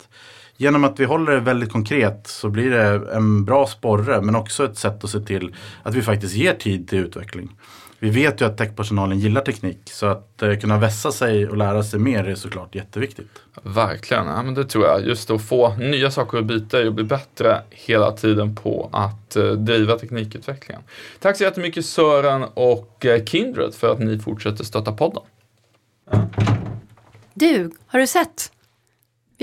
Genom 0.57 0.85
att 0.85 1.01
vi 1.01 1.05
håller 1.05 1.33
det 1.33 1.41
väldigt 1.41 1.73
konkret 1.73 2.27
så 2.27 2.49
blir 2.49 2.71
det 2.71 3.13
en 3.13 3.45
bra 3.45 3.67
sporre 3.67 4.23
men 4.23 4.37
också 4.37 4.65
ett 4.65 4.79
sätt 4.79 5.05
att 5.05 5.11
se 5.11 5.21
till 5.21 5.55
att 5.83 5.95
vi 5.95 6.03
faktiskt 6.03 6.35
ger 6.35 6.55
tid 6.55 6.89
till 6.89 6.99
utveckling. 6.99 7.51
Vi 7.99 8.11
vet 8.11 8.41
ju 8.41 8.45
att 8.45 8.59
techpersonalen 8.59 9.19
gillar 9.19 9.41
teknik 9.41 9.79
så 9.85 10.07
att 10.07 10.43
eh, 10.43 10.57
kunna 10.57 10.79
vässa 10.79 11.13
sig 11.13 11.49
och 11.49 11.57
lära 11.57 11.83
sig 11.83 12.01
mer 12.01 12.25
är 12.25 12.35
såklart 12.35 12.75
jätteviktigt. 12.75 13.31
Verkligen, 13.63 14.27
ja, 14.27 14.43
men 14.43 14.55
det 14.55 14.65
tror 14.65 14.87
jag. 14.87 15.07
Just 15.07 15.31
att 15.31 15.43
få 15.43 15.75
nya 15.77 16.11
saker 16.11 16.39
att 16.39 16.45
byta 16.45 16.87
och 16.87 16.95
bli 16.95 17.05
bättre 17.05 17.63
hela 17.71 18.13
tiden 18.13 18.55
på 18.55 18.91
att 18.93 19.37
eh, 19.37 19.53
driva 19.53 19.99
teknikutvecklingen. 19.99 20.83
Tack 21.21 21.37
så 21.37 21.45
jättemycket 21.45 21.87
Sören 21.87 22.45
och 22.55 23.07
eh, 23.07 23.25
Kindred 23.25 23.75
för 23.75 23.93
att 23.93 23.99
ni 23.99 24.19
fortsätter 24.19 24.65
stötta 24.65 24.93
podden. 24.93 25.23
Du, 27.35 27.71
har 27.87 27.99
du 27.99 28.07
sett? 28.07 28.53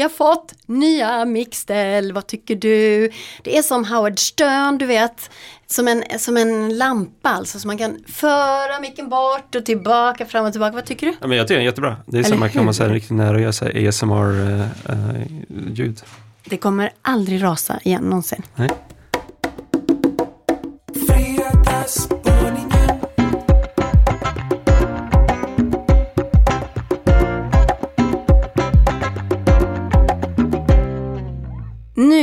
Vi 0.01 0.03
har 0.03 0.09
fått 0.09 0.53
nya 0.65 1.25
mixställ, 1.25 2.13
vad 2.13 2.27
tycker 2.27 2.55
du? 2.55 3.09
Det 3.43 3.57
är 3.57 3.61
som 3.61 3.85
Howard 3.85 4.19
Stern, 4.19 4.77
du 4.77 4.85
vet. 4.85 5.29
Som 5.67 5.87
en, 5.87 6.03
som 6.19 6.37
en 6.37 6.77
lampa 6.77 7.29
alltså, 7.29 7.59
så 7.59 7.67
man 7.67 7.77
kan 7.77 8.03
föra 8.07 8.79
micken 8.79 9.09
bort 9.09 9.55
och 9.55 9.65
tillbaka, 9.65 10.25
fram 10.25 10.45
och 10.45 10.51
tillbaka. 10.51 10.75
Vad 10.75 10.85
tycker 10.85 11.07
du? 11.07 11.13
Ja, 11.21 11.27
men 11.27 11.37
jag 11.37 11.47
tycker 11.47 11.55
den 11.55 11.61
är 11.61 11.65
jättebra. 11.65 11.97
Det 12.05 12.17
är 12.17 12.19
Eller 12.19 12.29
som 12.29 12.39
man 12.39 12.49
kan 12.49 12.65
man 12.65 12.73
säga 12.73 12.87
hur? 12.87 12.95
riktigt 12.95 13.17
nära 13.17 13.35
och 13.35 13.41
göra 13.41 13.53
här 13.61 13.77
eh, 13.77 13.87
ASMR-ljud. 13.89 16.01
Det 16.43 16.57
kommer 16.57 16.91
aldrig 17.01 17.43
rasa 17.43 17.79
igen 17.83 18.03
någonsin. 18.03 18.41
Nej. 18.55 18.69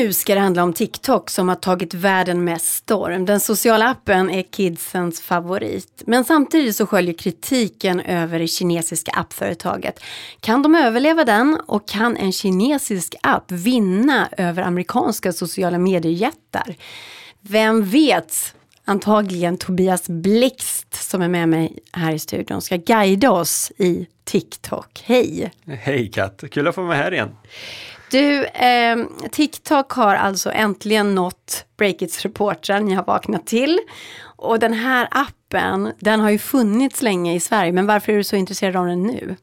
Nu 0.09 0.12
ska 0.12 0.35
det 0.35 0.41
handla 0.41 0.62
om 0.62 0.73
TikTok 0.73 1.31
som 1.31 1.49
har 1.49 1.57
tagit 1.57 1.95
världen 1.95 2.45
med 2.45 2.61
storm. 2.61 3.25
Den 3.25 3.41
sociala 3.41 3.88
appen 3.88 4.31
är 4.31 4.43
kidsens 4.43 5.21
favorit. 5.21 6.03
Men 6.07 6.25
samtidigt 6.25 6.77
så 6.77 6.87
sköljer 6.87 7.15
kritiken 7.15 8.00
över 8.00 8.38
det 8.38 8.47
kinesiska 8.47 9.12
appföretaget. 9.12 10.00
Kan 10.41 10.62
de 10.62 10.75
överleva 10.75 11.25
den 11.25 11.61
och 11.67 11.88
kan 11.88 12.17
en 12.17 12.33
kinesisk 12.33 13.15
app 13.23 13.53
vinna 13.53 14.29
över 14.37 14.62
amerikanska 14.62 15.33
sociala 15.33 15.79
mediejättar? 15.79 16.75
Vem 17.41 17.85
vet? 17.85 18.55
Antagligen 18.85 19.59
Tobias 19.59 20.09
Blixt 20.09 21.11
som 21.11 21.23
är 21.23 21.29
med 21.29 21.49
mig 21.49 21.79
här 21.93 22.12
i 22.12 22.19
studion 22.19 22.62
ska 22.62 22.77
guida 22.77 23.31
oss 23.31 23.73
i 23.77 24.07
TikTok. 24.25 25.03
Hej! 25.05 25.53
Hej 25.67 26.11
Kat, 26.11 26.45
kul 26.50 26.69
att 26.69 26.75
få 26.75 26.83
vara 26.83 26.97
här 26.97 27.15
igen. 27.15 27.31
Du, 28.11 28.45
eh, 28.45 28.97
TikTok 29.31 29.93
har 29.93 30.15
alltså 30.15 30.50
äntligen 30.53 31.15
nått 31.15 31.65
Breakits 31.77 32.23
reportrar, 32.23 32.81
ni 32.81 32.95
har 32.95 33.05
vaknat 33.05 33.47
till. 33.47 33.79
Och 34.37 34.59
den 34.59 34.73
här 34.73 35.09
appen, 35.11 35.93
den 35.99 36.21
har 36.21 36.31
ju 36.31 36.38
funnits 36.38 37.03
länge 37.03 37.35
i 37.35 37.41
Sverige, 37.41 37.73
men 37.73 37.87
varför 37.87 38.12
är 38.12 38.17
du 38.17 38.25
så 38.25 38.37
intresserad 38.37 38.77
av 38.77 38.87
den 38.87 39.03
nu? 39.03 39.37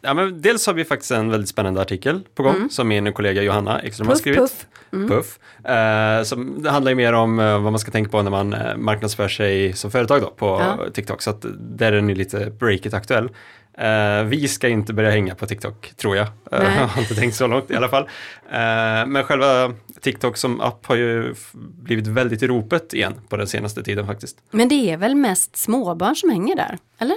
Ja, 0.00 0.14
men 0.14 0.40
dels 0.42 0.66
har 0.66 0.74
vi 0.74 0.84
faktiskt 0.84 1.10
en 1.10 1.30
väldigt 1.30 1.48
spännande 1.48 1.80
artikel 1.80 2.20
på 2.34 2.42
gång 2.42 2.70
som 2.70 2.88
min 2.88 3.12
kollega 3.12 3.42
Johanna 3.42 3.82
Ekström 3.82 4.08
har 4.08 4.14
skrivit. 4.14 4.38
puff. 4.40 4.66
Puff. 4.90 5.38
Eh, 5.70 6.22
som, 6.22 6.62
det 6.62 6.70
handlar 6.70 6.90
ju 6.90 6.96
mer 6.96 7.12
om 7.12 7.38
eh, 7.40 7.52
vad 7.62 7.72
man 7.72 7.78
ska 7.78 7.90
tänka 7.90 8.10
på 8.10 8.22
när 8.22 8.30
man 8.30 8.52
eh, 8.52 8.76
marknadsför 8.76 9.28
sig 9.28 9.72
som 9.72 9.90
företag 9.90 10.22
då, 10.22 10.30
på 10.30 10.46
Ja. 10.46 10.90
TikTok. 10.94 11.22
Så 11.22 11.30
att 11.30 11.44
där 11.58 11.92
är 11.92 11.96
den 11.96 12.08
ju 12.08 12.14
lite 12.14 12.50
breakit 12.50 12.94
aktuell. 12.94 13.28
Eh, 13.78 14.24
vi 14.24 14.48
ska 14.48 14.68
inte 14.68 14.92
börja 14.92 15.10
hänga 15.10 15.34
på 15.34 15.46
TikTok, 15.46 15.92
tror 15.96 16.16
jag. 16.16 16.26
Eh, 16.26 16.32
Nej. 16.50 16.76
Jag 16.78 16.86
har 16.86 17.02
inte 17.02 17.14
tänkt 17.14 17.36
så 17.36 17.46
långt 17.46 17.70
i 17.70 17.76
alla 17.76 17.88
fall. 17.88 18.02
Eh, 18.50 19.06
men 19.06 19.24
själva 19.24 19.74
TikTok 20.00 20.36
som 20.36 20.60
app 20.60 20.86
har 20.86 20.96
ju 20.96 21.34
blivit 21.52 22.06
väldigt 22.06 22.42
i 22.42 22.46
ropet 22.46 22.94
igen 22.94 23.14
på 23.28 23.36
den 23.36 23.46
senaste 23.46 23.82
tiden 23.82 24.06
faktiskt. 24.06 24.36
Men 24.50 24.68
det 24.68 24.90
är 24.90 24.96
väl 24.96 25.14
mest 25.14 25.56
småbarn 25.56 26.16
som 26.16 26.30
hänger 26.30 26.56
där, 26.56 26.78
eller? 26.98 27.16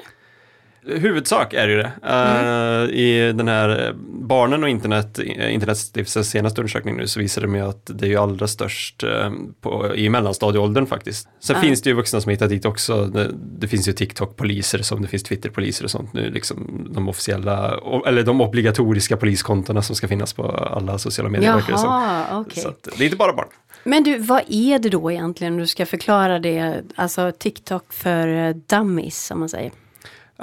Huvudsak 0.87 1.53
är 1.53 1.67
ju 1.67 1.77
det. 1.77 1.91
Eh, 2.03 2.95
I 2.99 3.33
den 3.35 3.47
här 3.47 3.87
eh, 3.87 3.93
Barnen 4.21 4.63
och 4.63 4.69
internet, 4.69 5.19
eh, 5.19 5.53
Internetstiftelsens 5.53 6.29
senaste 6.29 6.61
undersökning 6.61 6.97
nu 6.97 7.07
så 7.07 7.19
visar 7.19 7.41
det 7.41 7.47
mig 7.47 7.61
att 7.61 7.81
det 7.85 8.05
är 8.05 8.09
ju 8.09 8.17
allra 8.17 8.47
störst 8.47 9.03
eh, 9.03 9.31
på, 9.61 9.95
i 9.95 10.09
mellanstadieåldern 10.09 10.85
faktiskt. 10.85 11.27
Sen 11.39 11.55
Ja. 11.55 11.61
finns 11.61 11.81
det 11.81 11.89
ju 11.89 11.95
vuxna 11.95 12.21
som 12.21 12.29
hittar 12.29 12.47
dit 12.47 12.65
också. 12.65 13.05
Det, 13.05 13.31
det 13.59 13.67
finns 13.67 13.87
ju 13.87 13.91
TikTok-poliser 13.93 14.81
som 14.81 15.01
det 15.01 15.07
finns 15.07 15.23
Twitter-poliser 15.23 15.83
och 15.83 15.91
sånt 15.91 16.13
nu. 16.13 16.29
Liksom 16.31 16.87
de 16.91 17.09
officiella, 17.09 17.79
eller 18.07 18.23
de 18.23 18.41
obligatoriska 18.41 19.17
poliskontona 19.17 19.81
som 19.81 19.95
ska 19.95 20.07
finnas 20.07 20.33
på 20.33 20.47
alla 20.51 20.97
sociala 20.97 21.29
medier. 21.29 21.53
det. 21.55 21.63
Jaha. 21.69 22.45
Så 22.55 22.67
att, 22.69 22.87
det 22.97 23.03
är 23.03 23.05
inte 23.05 23.17
bara 23.17 23.33
barn. 23.33 23.47
Men 23.83 24.03
du, 24.03 24.17
vad 24.17 24.41
är 24.47 24.79
det 24.79 24.89
då 24.89 25.11
egentligen, 25.11 25.57
du 25.57 25.67
ska 25.67 25.85
förklara 25.85 26.39
det, 26.39 26.83
alltså 26.95 27.31
TikTok 27.39 27.93
för 27.93 28.53
dummies, 28.53 29.25
som 29.25 29.39
man 29.39 29.49
säger? 29.49 29.71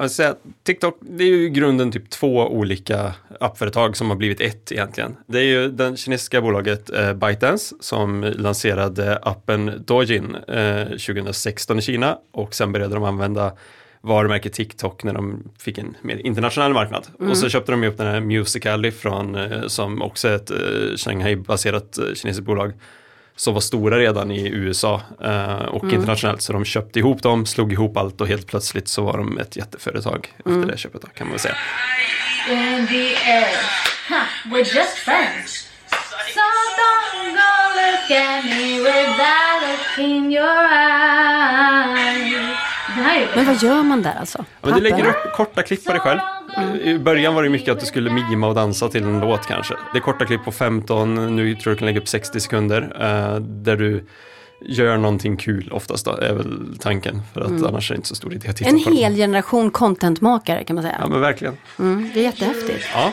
Säga, 0.09 0.35
TikTok, 0.63 0.99
det 1.01 1.25
är 1.25 1.29
ju 1.29 1.45
i 1.45 1.51
grunden 1.51 1.93
typ 1.93 2.11
två 2.11 2.49
olika 2.49 3.15
appföretag 3.41 3.97
som 3.97 4.11
har 4.11 4.17
blivit 4.17 4.41
ett 4.41 4.73
egentligen. 4.73 5.17
Det 5.27 5.39
är 5.39 5.45
ju 5.45 5.69
det 5.69 5.97
kinesiska 5.97 6.41
bolaget 6.41 6.91
eh, 6.91 7.13
ByteDance 7.13 7.75
som 7.81 8.33
lanserade 8.37 9.19
appen 9.23 9.85
Douyin 9.87 10.35
eh, 10.35 10.85
2016 10.85 11.79
i 11.79 11.83
Kina 11.83 12.19
och 12.33 12.55
sen 12.55 12.73
började 12.73 12.95
de 12.95 13.05
använda 13.05 13.53
varumärket 14.05 14.53
TikTok 14.53 15.05
när 15.05 15.13
de 15.13 15.51
fick 15.59 15.79
en 15.79 15.97
mer 16.03 16.27
internationell 16.27 16.73
marknad. 16.73 17.07
Och 17.19 17.37
så 17.37 17.49
köpte 17.49 17.73
de 17.73 17.83
ju 17.83 17.89
upp 17.89 17.99
den 17.99 18.07
här 18.07 18.21
Musical.ly 18.21 18.91
från, 18.91 19.35
eh, 19.35 19.67
som 19.67 20.03
också 20.03 20.29
är 20.29 20.35
ett 20.35 20.51
eh, 20.51 20.97
Shanghai-baserat 20.97 21.99
eh, 21.99 22.05
kinesiskt 22.05 22.47
bolag 22.47 22.73
som 23.37 23.55
var 23.55 23.61
stora 23.61 23.99
redan 23.99 24.31
i 24.31 24.49
USA 24.49 25.03
eh, 25.25 25.55
och 25.55 25.93
internationellt. 25.93 26.43
Så 26.43 26.53
de 26.53 26.65
köpte 26.65 26.99
ihop 26.99 27.23
dem, 27.23 27.47
slog 27.47 27.73
ihop 27.73 27.97
allt 27.97 28.21
och 28.21 28.29
helt 28.29 28.47
plötsligt 28.47 28.89
så 28.89 29.05
var 29.05 29.19
de 29.19 29.39
ett 29.39 29.57
jätteföretag 29.57 30.29
efter 30.39 30.67
det 30.67 30.79
köpet 30.79 31.03
då, 31.03 31.09
kan 31.09 31.27
man 31.27 31.33
väl 31.33 31.41
säga. 31.41 31.57
in 32.51 32.87
the 32.87 33.17
air. 33.17 33.57
Ha, 34.09 34.27
we're 34.51 34.59
just 34.59 34.99
friends. 34.99 35.69
So 36.35 36.41
don't 36.81 37.35
go 37.35 37.53
look 37.81 38.11
at 38.11 38.45
me 38.45 38.81
with 38.81 39.17
that 39.17 39.57
look 39.65 39.99
in 40.07 40.31
your 40.31 40.45
eyes. 40.45 42.14
Men 43.35 43.47
vad 43.47 43.63
gör 43.63 43.83
man 43.83 44.03
där 44.03 44.15
alltså? 44.21 44.45
Ja, 44.61 44.69
men 44.69 44.75
du 44.75 44.81
lägger 44.81 45.07
upp 45.07 45.33
korta 45.35 45.63
klipp 45.63 45.85
på 45.85 45.93
dig 45.93 46.01
själv. 46.01 46.21
I 46.83 46.99
början 46.99 47.35
var 47.35 47.43
det 47.43 47.49
mycket 47.49 47.73
att 47.73 47.81
du 47.81 47.87
skulle 47.87 48.11
mima 48.11 48.47
och 48.47 48.55
dansa 48.55 48.89
till 48.89 49.05
en 49.05 49.21
låt 49.21 49.47
kanske. 49.47 49.75
Det 49.93 49.99
är 49.99 50.03
korta 50.03 50.25
klipp 50.25 50.45
på 50.45 50.53
15, 50.53 51.37
nu 51.37 51.55
tror 51.55 51.71
jag 51.71 51.77
du 51.77 51.79
kan 51.79 51.87
lägga 51.87 52.01
upp 52.01 52.09
60 52.09 52.41
sekunder. 52.41 52.83
Uh, 52.83 53.41
där 53.41 53.77
du 53.77 54.05
gör 54.61 54.97
någonting 54.97 55.37
kul 55.37 55.69
oftast 55.73 56.05
då, 56.05 56.11
är 56.11 56.33
väl 56.33 56.79
tanken. 56.81 57.23
För 57.35 57.41
att 57.41 57.49
mm. 57.49 57.67
annars 57.67 57.91
är 57.91 57.95
det 57.95 57.97
inte 57.97 58.09
så 58.09 58.15
stor 58.15 58.35
idé 58.35 58.49
att 58.49 58.57
titta 58.57 58.71
en 58.71 58.83
på 58.85 58.91
En 58.91 58.97
hel 58.97 59.17
generation 59.17 59.71
contentmakare 59.71 60.65
kan 60.65 60.75
man 60.75 60.83
säga. 60.83 60.97
Ja 61.01 61.09
men 61.09 61.21
verkligen. 61.21 61.57
Mm, 61.79 62.11
det 62.15 62.21
är 62.21 62.25
jättehäftigt. 62.25 62.87
Ja. 62.95 63.13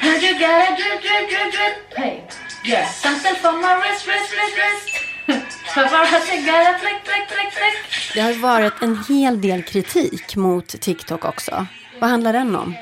Det 8.13 8.21
har 8.21 8.41
varit 8.41 8.73
en 8.81 9.03
hel 9.09 9.41
del 9.41 9.63
kritik 9.63 10.35
mot 10.35 10.67
TikTok 10.67 11.25
också. 11.25 11.65
Vad 11.99 12.09
handlar 12.09 12.33
den 12.33 12.55
om? 12.55 12.75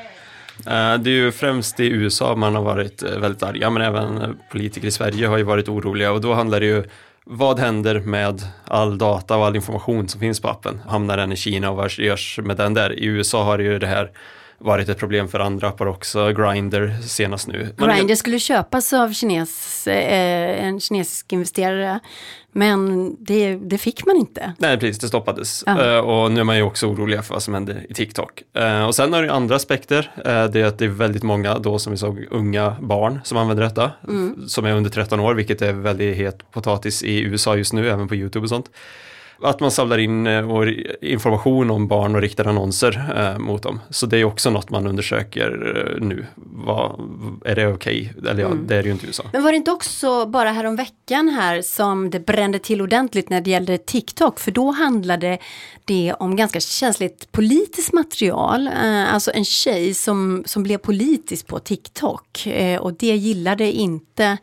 Eh, 0.68 0.98
det 0.98 1.10
är 1.10 1.16
ju 1.16 1.32
främst 1.32 1.80
i 1.80 1.88
USA 1.88 2.36
man 2.36 2.56
har 2.56 2.64
varit 2.64 3.04
eh, 3.04 3.18
väldigt 3.18 3.44
arga, 3.44 3.70
men 3.70 3.82
även 3.82 4.22
eh, 4.22 4.30
politiker 4.52 4.88
i 4.88 4.92
Sverige 4.92 5.28
har 5.28 5.38
ju 5.38 5.44
varit 5.44 5.70
oroliga 5.70 6.12
och 6.12 6.22
då 6.22 6.34
handlar 6.34 6.60
det 6.60 6.66
ju 6.66 6.84
vad 7.24 7.60
händer 7.60 8.00
med 8.00 8.42
all 8.66 8.98
data 8.98 9.38
och 9.38 9.46
all 9.46 9.56
information 9.56 10.08
som 10.08 10.20
finns 10.20 10.40
på 10.40 10.50
appen? 10.50 10.82
Hamnar 10.88 11.18
den 11.18 11.32
i 11.32 11.36
Kina 11.36 11.70
och 11.70 11.76
vad 11.76 11.92
görs 11.92 12.40
med 12.44 12.58
den 12.58 12.74
där? 12.74 13.00
I 13.00 13.06
USA 13.06 13.44
har 13.44 13.58
det 13.58 13.64
ju 13.64 13.80
det 13.80 13.88
här 13.88 14.12
varit 14.60 14.90
ett 14.90 14.98
problem 14.98 15.28
för 15.28 15.40
andra 15.40 15.68
appar 15.68 15.86
också, 15.86 16.34
Grindr 16.34 17.02
senast 17.02 17.48
nu. 17.48 17.76
Grindr 17.78 18.16
skulle 18.16 18.40
köpas 18.40 18.94
av 18.94 19.14
kines, 19.14 19.88
eh, 19.88 20.66
en 20.66 20.80
kinesisk 20.80 21.34
investerare 21.34 22.00
men 22.52 23.16
det, 23.20 23.56
det, 23.56 23.78
fick 23.78 24.06
man 24.06 24.16
inte. 24.16 24.54
Nej, 24.58 24.80
precis, 24.80 25.00
det 25.00 25.08
stoppades. 25.08 25.64
Uh, 25.68 25.98
och 25.98 26.32
nu 26.32 26.40
är 26.40 26.44
man 26.44 26.58
ju 26.58 26.64
också 26.64 26.88
oroliga 26.88 27.22
för 27.22 27.34
vad 27.34 27.44
som 27.44 27.54
händer 27.54 27.86
i 27.90 27.94
TikTok. 27.94 28.44
Uh, 28.60 28.86
och 28.86 28.96
sen 28.96 29.14
har 29.14 29.24
du 29.24 29.30
andra 29.30 29.56
aspekter. 29.56 30.12
Uh, 30.18 30.24
det 30.24 30.62
är 30.62 30.66
att 30.66 30.78
det 30.78 30.86
är 30.86 30.90
väldigt 30.90 31.24
många 31.24 31.60
då 31.60 31.80
som 31.80 31.92
vi 31.92 31.98
såg 31.98 32.28
unga 32.32 32.76
barn 32.82 33.20
som 33.24 33.38
använder 33.38 33.64
detta. 33.64 33.92
Mm. 34.08 34.48
Som 34.48 34.66
är 34.66 34.74
under 34.74 34.90
13 34.90 35.20
år, 35.20 35.34
vilket 35.34 35.62
är 35.62 35.74
väldigt 35.74 36.18
het 36.18 36.52
potatis 36.52 37.04
i 37.04 37.22
USA 37.22 37.56
just 37.56 37.74
nu, 37.74 37.90
även 37.90 38.08
på 38.08 38.16
YouTube 38.16 38.44
och 38.44 38.50
sånt 38.50 38.70
att 39.42 39.60
man 39.60 39.72
samlar 39.72 39.98
in 39.98 40.28
eh, 40.28 40.44
information 41.02 41.72
om 41.72 41.88
barn 41.88 42.16
och 42.16 42.22
riktar 42.22 42.46
annonser 42.46 43.14
eh, 43.18 43.40
mot 43.40 43.64
dem. 43.64 43.80
Så 43.90 44.06
det 44.06 44.18
är 44.18 44.24
också 44.24 44.50
något 44.50 44.70
man 44.70 44.88
undersöker 44.88 45.76
eh, 45.78 46.06
nu. 46.08 46.26
Vad, 46.36 47.00
är 47.46 47.56
det 47.56 47.68
okej? 47.68 48.12
Okay? 48.18 48.32
Eller 48.32 48.42
ja, 48.42 48.48
mm. 48.48 48.68
det 48.68 48.76
är 48.76 48.84
det 48.84 48.88
ju 48.88 48.94
inte 48.94 49.06
i 49.06 49.08
USA. 49.08 49.24
Men 49.34 49.44
var 49.44 49.52
det 49.52 49.58
inte 49.58 49.72
också 49.72 50.26
bara 50.26 50.52
härom 50.52 50.76
veckan 50.76 51.30
här 51.30 51.62
som 51.62 52.10
det 52.10 52.20
brände 52.20 52.60
till 52.60 52.82
ordentligt 52.82 53.30
när 53.30 53.42
det 53.42 53.50
gällde 53.50 53.78
TikTok? 53.78 54.40
För 54.40 54.52
då 54.52 54.72
handlade 54.72 55.38
det 55.86 56.14
om 56.20 56.36
ganska 56.36 56.60
känsligt 56.60 57.32
politiskt 57.32 57.94
material. 57.94 58.68
Eh, 58.68 59.14
alltså 59.14 59.32
en 59.34 59.46
tjej 59.46 59.94
som, 59.94 60.44
som 60.46 60.64
blev 60.64 60.78
politisk 60.78 61.48
på 61.48 61.60
TikTok 61.60 62.48
eh, 62.48 62.82
och 62.82 62.94
det 62.94 63.16
gillade 63.16 63.72
inte 63.72 64.38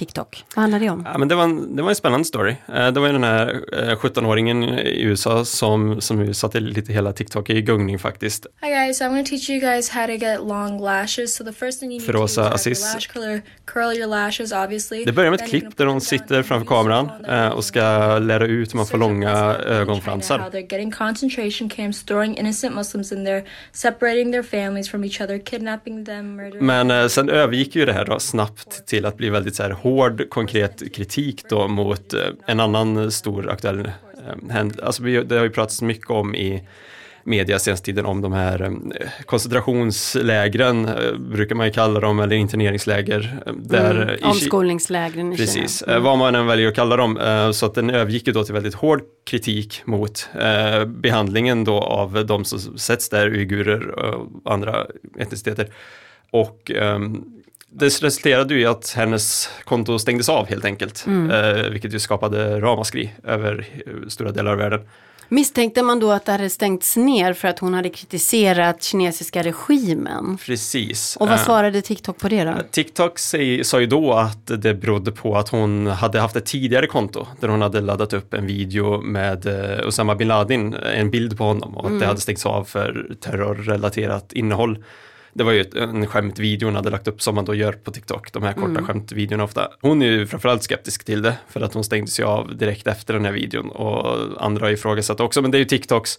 TikTok? 0.00 0.44
Vad 0.54 0.62
handlar 0.62 0.80
det 0.80 0.90
om? 0.90 1.06
Ja, 1.12 1.18
men 1.18 1.28
det, 1.28 1.34
var 1.34 1.44
en, 1.44 1.76
det 1.76 1.82
var 1.82 1.90
en 1.90 1.96
spännande 1.96 2.24
story. 2.24 2.50
Eh, 2.50 2.92
det 2.92 3.00
var 3.00 3.08
den 3.08 3.24
här 3.24 3.60
17-åringen 3.94 4.62
eh, 4.62 4.78
i 4.78 5.02
USA 5.02 5.44
som, 5.44 6.00
som 6.00 6.34
satte 6.34 6.60
lite 6.60 6.92
hela 6.92 7.12
TikTok 7.12 7.50
i 7.50 7.62
gungning 7.62 7.98
faktiskt. 7.98 8.46
Hi 8.62 8.70
guys, 8.70 9.00
I'm 9.02 9.24
to 9.24 9.30
teach 9.30 9.50
you 9.50 9.60
guys 9.60 9.90
how 9.90 10.06
to 10.06 10.12
get 10.12 10.40
long 10.40 10.80
lashes. 10.80 11.34
So 11.34 11.44
the 11.44 11.52
first 11.52 11.80
thing 11.80 11.92
you 11.92 11.98
need 11.98 12.06
Feroza 12.06 12.50
to 12.50 12.64
do 12.64 12.70
is 12.70 12.94
lash 12.94 13.08
curler, 13.12 13.42
curl 13.64 13.96
your 13.96 14.06
lashes 14.06 14.52
obviously. 14.52 15.04
Det 15.04 15.12
börjar 15.12 15.30
med 15.30 15.40
ett 15.40 15.48
klipp 15.48 15.76
där 15.76 15.86
hon 15.86 16.00
sitter 16.00 16.42
framför 16.42 16.66
kameran 16.66 17.10
eh, 17.28 17.48
och 17.48 17.64
ska 17.64 18.18
lära 18.18 18.46
ut 18.46 18.74
hur 18.74 18.76
man 18.76 18.86
får 18.86 18.98
långa 18.98 19.30
ögonfransar. 19.54 20.50
getting 20.52 20.92
concentration 20.92 21.68
camps, 21.68 22.04
throwing 22.04 22.38
innocent 22.38 22.74
Muslims 22.74 23.12
in 23.12 23.24
there, 23.24 23.44
separating 23.72 24.32
their 24.32 24.42
families 24.42 24.90
from 24.90 25.04
each 25.04 25.20
other, 25.20 25.38
kidnapping 25.38 26.04
them, 26.04 26.36
murdering 26.36 26.66
Men 26.66 27.10
sen 27.10 27.28
övergick 27.28 27.76
ju 27.76 27.84
det 27.84 27.92
här 27.92 28.04
då 28.04 28.18
snabbt 28.18 28.86
till 28.86 29.06
att 29.06 29.16
bli 29.16 29.30
väldigt 29.30 29.56
så 29.56 29.62
här 29.62 29.70
hård 29.90 30.30
konkret 30.30 30.94
kritik 30.94 31.44
då 31.48 31.68
mot 31.68 32.14
eh, 32.14 32.20
en 32.46 32.60
annan 32.60 33.10
stor 33.10 33.50
aktuell 33.50 33.78
eh, 33.78 34.50
händelse. 34.50 34.84
Alltså 34.84 35.02
det 35.02 35.36
har 35.36 35.44
ju 35.44 35.50
pratats 35.50 35.82
mycket 35.82 36.10
om 36.10 36.34
i 36.34 36.62
media 37.24 37.58
senaste 37.58 37.84
tiden 37.84 38.06
om 38.06 38.20
de 38.20 38.32
här 38.32 38.62
eh, 38.62 39.06
koncentrationslägren, 39.26 40.88
brukar 41.18 41.54
man 41.54 41.66
ju 41.66 41.72
kalla 41.72 42.00
dem, 42.00 42.20
eller 42.20 42.36
interneringsläger. 42.36 43.38
Där 43.56 44.02
mm, 44.02 44.30
omskolningslägren 44.30 45.32
i 45.32 45.36
Precis, 45.36 45.82
mm. 45.82 46.02
vad 46.02 46.18
man 46.18 46.34
än 46.34 46.46
väljer 46.46 46.68
att 46.68 46.74
kalla 46.74 46.96
dem. 46.96 47.18
Så 47.54 47.66
att 47.66 47.74
den 47.74 47.90
övergick 47.90 48.26
ju 48.26 48.32
då 48.32 48.44
till 48.44 48.54
väldigt 48.54 48.74
hård 48.74 49.02
kritik 49.30 49.82
mot 49.84 50.28
behandlingen 50.86 51.64
då 51.64 51.78
av 51.78 52.26
de 52.26 52.44
som 52.44 52.78
sätts 52.78 53.08
där, 53.08 53.26
uigurer 53.26 53.88
och 53.88 54.52
andra 54.52 54.86
etniciteter. 55.18 55.68
Och 56.30 56.70
um, 56.70 57.40
det 57.72 57.86
resulterade 57.86 58.54
ju 58.54 58.60
i 58.60 58.66
att 58.66 58.92
hennes 58.96 59.50
konto 59.64 59.98
stängdes 59.98 60.28
av 60.28 60.46
helt 60.46 60.64
enkelt. 60.64 61.04
Mm. 61.06 61.30
Eh, 61.30 61.70
vilket 61.70 61.94
ju 61.94 61.98
skapade 61.98 62.60
ramaskri 62.60 63.10
över 63.24 63.66
stora 64.08 64.32
delar 64.32 64.52
av 64.52 64.58
världen. 64.58 64.80
Misstänkte 65.32 65.82
man 65.82 66.00
då 66.00 66.10
att 66.10 66.24
det 66.24 66.32
hade 66.32 66.50
stängts 66.50 66.96
ner 66.96 67.32
för 67.32 67.48
att 67.48 67.58
hon 67.58 67.74
hade 67.74 67.88
kritiserat 67.88 68.82
kinesiska 68.82 69.42
regimen? 69.42 70.38
Precis. 70.46 71.16
Och 71.16 71.28
vad 71.28 71.38
eh, 71.38 71.44
svarade 71.44 71.82
TikTok 71.82 72.18
på 72.18 72.28
det 72.28 72.44
då? 72.44 72.54
TikTok 72.70 73.18
sa 73.62 73.80
ju 73.80 73.86
då 73.86 74.12
att 74.12 74.46
det 74.46 74.74
berodde 74.74 75.12
på 75.12 75.36
att 75.36 75.48
hon 75.48 75.86
hade 75.86 76.20
haft 76.20 76.36
ett 76.36 76.46
tidigare 76.46 76.86
konto 76.86 77.26
där 77.40 77.48
hon 77.48 77.62
hade 77.62 77.80
laddat 77.80 78.12
upp 78.12 78.34
en 78.34 78.46
video 78.46 79.00
med 79.00 79.46
eh, 79.46 79.86
Osama 79.86 80.14
bin 80.14 80.28
Laden, 80.28 80.74
en 80.74 81.10
bild 81.10 81.38
på 81.38 81.44
honom 81.44 81.76
och 81.76 81.84
att 81.84 81.88
mm. 81.88 82.00
det 82.00 82.06
hade 82.06 82.20
stängts 82.20 82.46
av 82.46 82.64
för 82.64 83.16
terrorrelaterat 83.20 84.32
innehåll 84.32 84.84
det 85.32 85.44
var 85.44 85.52
ju 85.52 85.64
en 85.74 86.06
skämtvideo 86.06 86.66
hon 86.66 86.76
hade 86.76 86.90
lagt 86.90 87.08
upp 87.08 87.22
som 87.22 87.34
man 87.34 87.44
då 87.44 87.54
gör 87.54 87.72
på 87.72 87.90
TikTok, 87.90 88.32
de 88.32 88.42
här 88.42 88.52
korta 88.52 88.68
mm. 88.68 88.84
skämtvideorna 88.86 89.44
ofta. 89.44 89.68
Hon 89.80 90.02
är 90.02 90.06
ju 90.06 90.26
framförallt 90.26 90.62
skeptisk 90.62 91.04
till 91.04 91.22
det 91.22 91.36
för 91.48 91.60
att 91.60 91.74
hon 91.74 91.84
stängdes 91.84 92.20
ju 92.20 92.24
av 92.24 92.56
direkt 92.56 92.86
efter 92.86 93.14
den 93.14 93.24
här 93.24 93.32
videon 93.32 93.70
och 93.70 94.18
andra 94.44 94.66
har 94.66 94.72
ifrågasatt 94.72 95.20
också, 95.20 95.42
men 95.42 95.50
det 95.50 95.56
är 95.56 95.60
ju 95.60 95.64
TikToks 95.64 96.18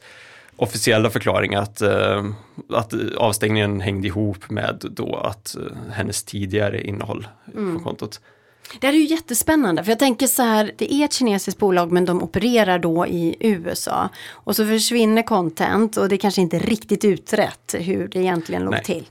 officiella 0.55 1.09
förklaring 1.09 1.55
att, 1.55 1.81
uh, 1.81 2.31
att 2.69 2.93
avstängningen 3.17 3.81
hängde 3.81 4.07
ihop 4.07 4.49
med 4.49 4.85
då 4.91 5.15
att 5.15 5.55
uh, 5.59 5.91
hennes 5.91 6.23
tidigare 6.23 6.83
innehåll 6.83 7.27
mm. 7.55 7.77
på 7.77 7.83
kontot. 7.83 8.21
Det 8.79 8.87
här 8.87 8.93
är 8.93 8.97
ju 8.97 9.05
jättespännande 9.05 9.83
för 9.83 9.91
jag 9.91 9.99
tänker 9.99 10.27
så 10.27 10.43
här, 10.43 10.71
det 10.77 10.93
är 10.93 11.05
ett 11.05 11.13
kinesiskt 11.13 11.59
bolag 11.59 11.91
men 11.91 12.05
de 12.05 12.23
opererar 12.23 12.79
då 12.79 13.07
i 13.07 13.35
USA. 13.39 14.09
Och 14.29 14.55
så 14.55 14.65
försvinner 14.65 15.23
content 15.23 15.97
och 15.97 16.09
det 16.09 16.15
är 16.15 16.17
kanske 16.17 16.41
inte 16.41 16.59
riktigt 16.59 17.05
utrett 17.05 17.75
hur 17.79 18.07
det 18.07 18.19
egentligen 18.19 18.63
låg 18.63 18.71
Nej. 18.71 18.83
till. 18.83 19.05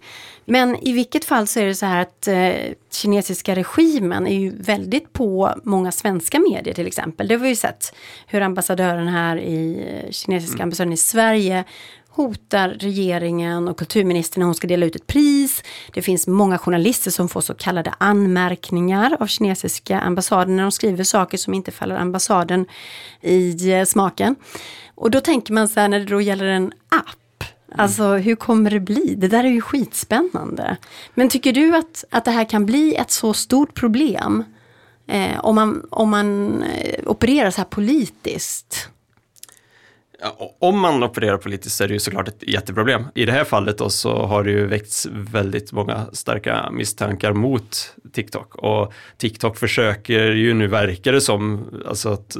Men 0.44 0.76
i 0.76 0.92
vilket 0.92 1.24
fall 1.24 1.46
så 1.46 1.60
är 1.60 1.66
det 1.66 1.74
så 1.74 1.86
här 1.86 2.02
att 2.02 2.28
eh, 2.28 2.74
kinesiska 2.92 3.54
regimen 3.54 4.26
är 4.26 4.38
ju 4.38 4.62
väldigt 4.62 5.12
på 5.12 5.54
många 5.64 5.92
svenska 5.92 6.40
medier 6.40 6.74
till 6.74 6.86
exempel. 6.86 7.28
Det 7.28 7.34
har 7.34 7.42
vi 7.42 7.48
ju 7.48 7.56
sett 7.56 7.94
hur 8.26 8.40
ambassadören 8.40 9.08
här 9.08 9.36
i 9.36 9.86
eh, 9.88 10.10
kinesiska 10.10 10.54
mm. 10.54 10.62
ambassaden 10.62 10.92
i 10.92 10.96
Sverige 10.96 11.64
hotar 12.10 12.68
regeringen 12.68 13.68
och 13.68 13.78
kulturministern 13.78 14.40
när 14.40 14.46
hon 14.46 14.54
ska 14.54 14.66
dela 14.66 14.86
ut 14.86 14.96
ett 14.96 15.06
pris. 15.06 15.62
Det 15.92 16.02
finns 16.02 16.26
många 16.26 16.58
journalister 16.58 17.10
som 17.10 17.28
får 17.28 17.40
så 17.40 17.54
kallade 17.54 17.94
anmärkningar 17.98 19.16
av 19.20 19.26
kinesiska 19.26 20.00
ambassaden 20.00 20.56
när 20.56 20.62
de 20.62 20.72
skriver 20.72 21.04
saker 21.04 21.38
som 21.38 21.54
inte 21.54 21.70
faller 21.70 21.96
ambassaden 21.96 22.66
i 23.20 23.72
eh, 23.72 23.84
smaken. 23.84 24.36
Och 24.94 25.10
då 25.10 25.20
tänker 25.20 25.52
man 25.52 25.68
så 25.68 25.80
här 25.80 25.88
när 25.88 25.98
det 25.98 26.04
då 26.04 26.20
gäller 26.20 26.44
en 26.44 26.72
app, 26.88 27.16
Alltså 27.76 28.16
hur 28.16 28.36
kommer 28.36 28.70
det 28.70 28.80
bli? 28.80 29.14
Det 29.18 29.28
där 29.28 29.44
är 29.44 29.48
ju 29.48 29.60
skitspännande. 29.60 30.76
Men 31.14 31.28
tycker 31.28 31.52
du 31.52 31.76
att, 31.76 32.04
att 32.10 32.24
det 32.24 32.30
här 32.30 32.44
kan 32.44 32.66
bli 32.66 32.94
ett 32.94 33.10
så 33.10 33.34
stort 33.34 33.74
problem 33.74 34.44
eh, 35.06 35.44
om 35.44 35.54
man, 35.54 35.86
om 35.90 36.10
man 36.10 36.62
eh, 36.62 37.00
opererar 37.06 37.50
så 37.50 37.56
här 37.56 37.68
politiskt? 37.68 38.88
Om 40.58 40.78
man 40.78 41.02
opererar 41.02 41.36
politiskt 41.36 41.76
så 41.76 41.84
är 41.84 41.88
det 41.88 41.94
ju 41.94 42.00
såklart 42.00 42.28
ett 42.28 42.42
jätteproblem. 42.48 43.04
I 43.14 43.24
det 43.24 43.32
här 43.32 43.44
fallet 43.44 43.78
då 43.78 43.90
så 43.90 44.26
har 44.26 44.44
det 44.44 44.50
ju 44.50 44.66
väckts 44.66 45.08
väldigt 45.12 45.72
många 45.72 46.06
starka 46.12 46.70
misstankar 46.72 47.32
mot 47.32 47.94
TikTok 48.12 48.54
och 48.54 48.92
TikTok 49.16 49.56
försöker 49.56 50.32
ju 50.32 50.54
nu 50.54 50.66
verkar 50.66 51.12
det 51.12 51.20
som 51.20 51.64
alltså 51.86 52.08
att 52.08 52.36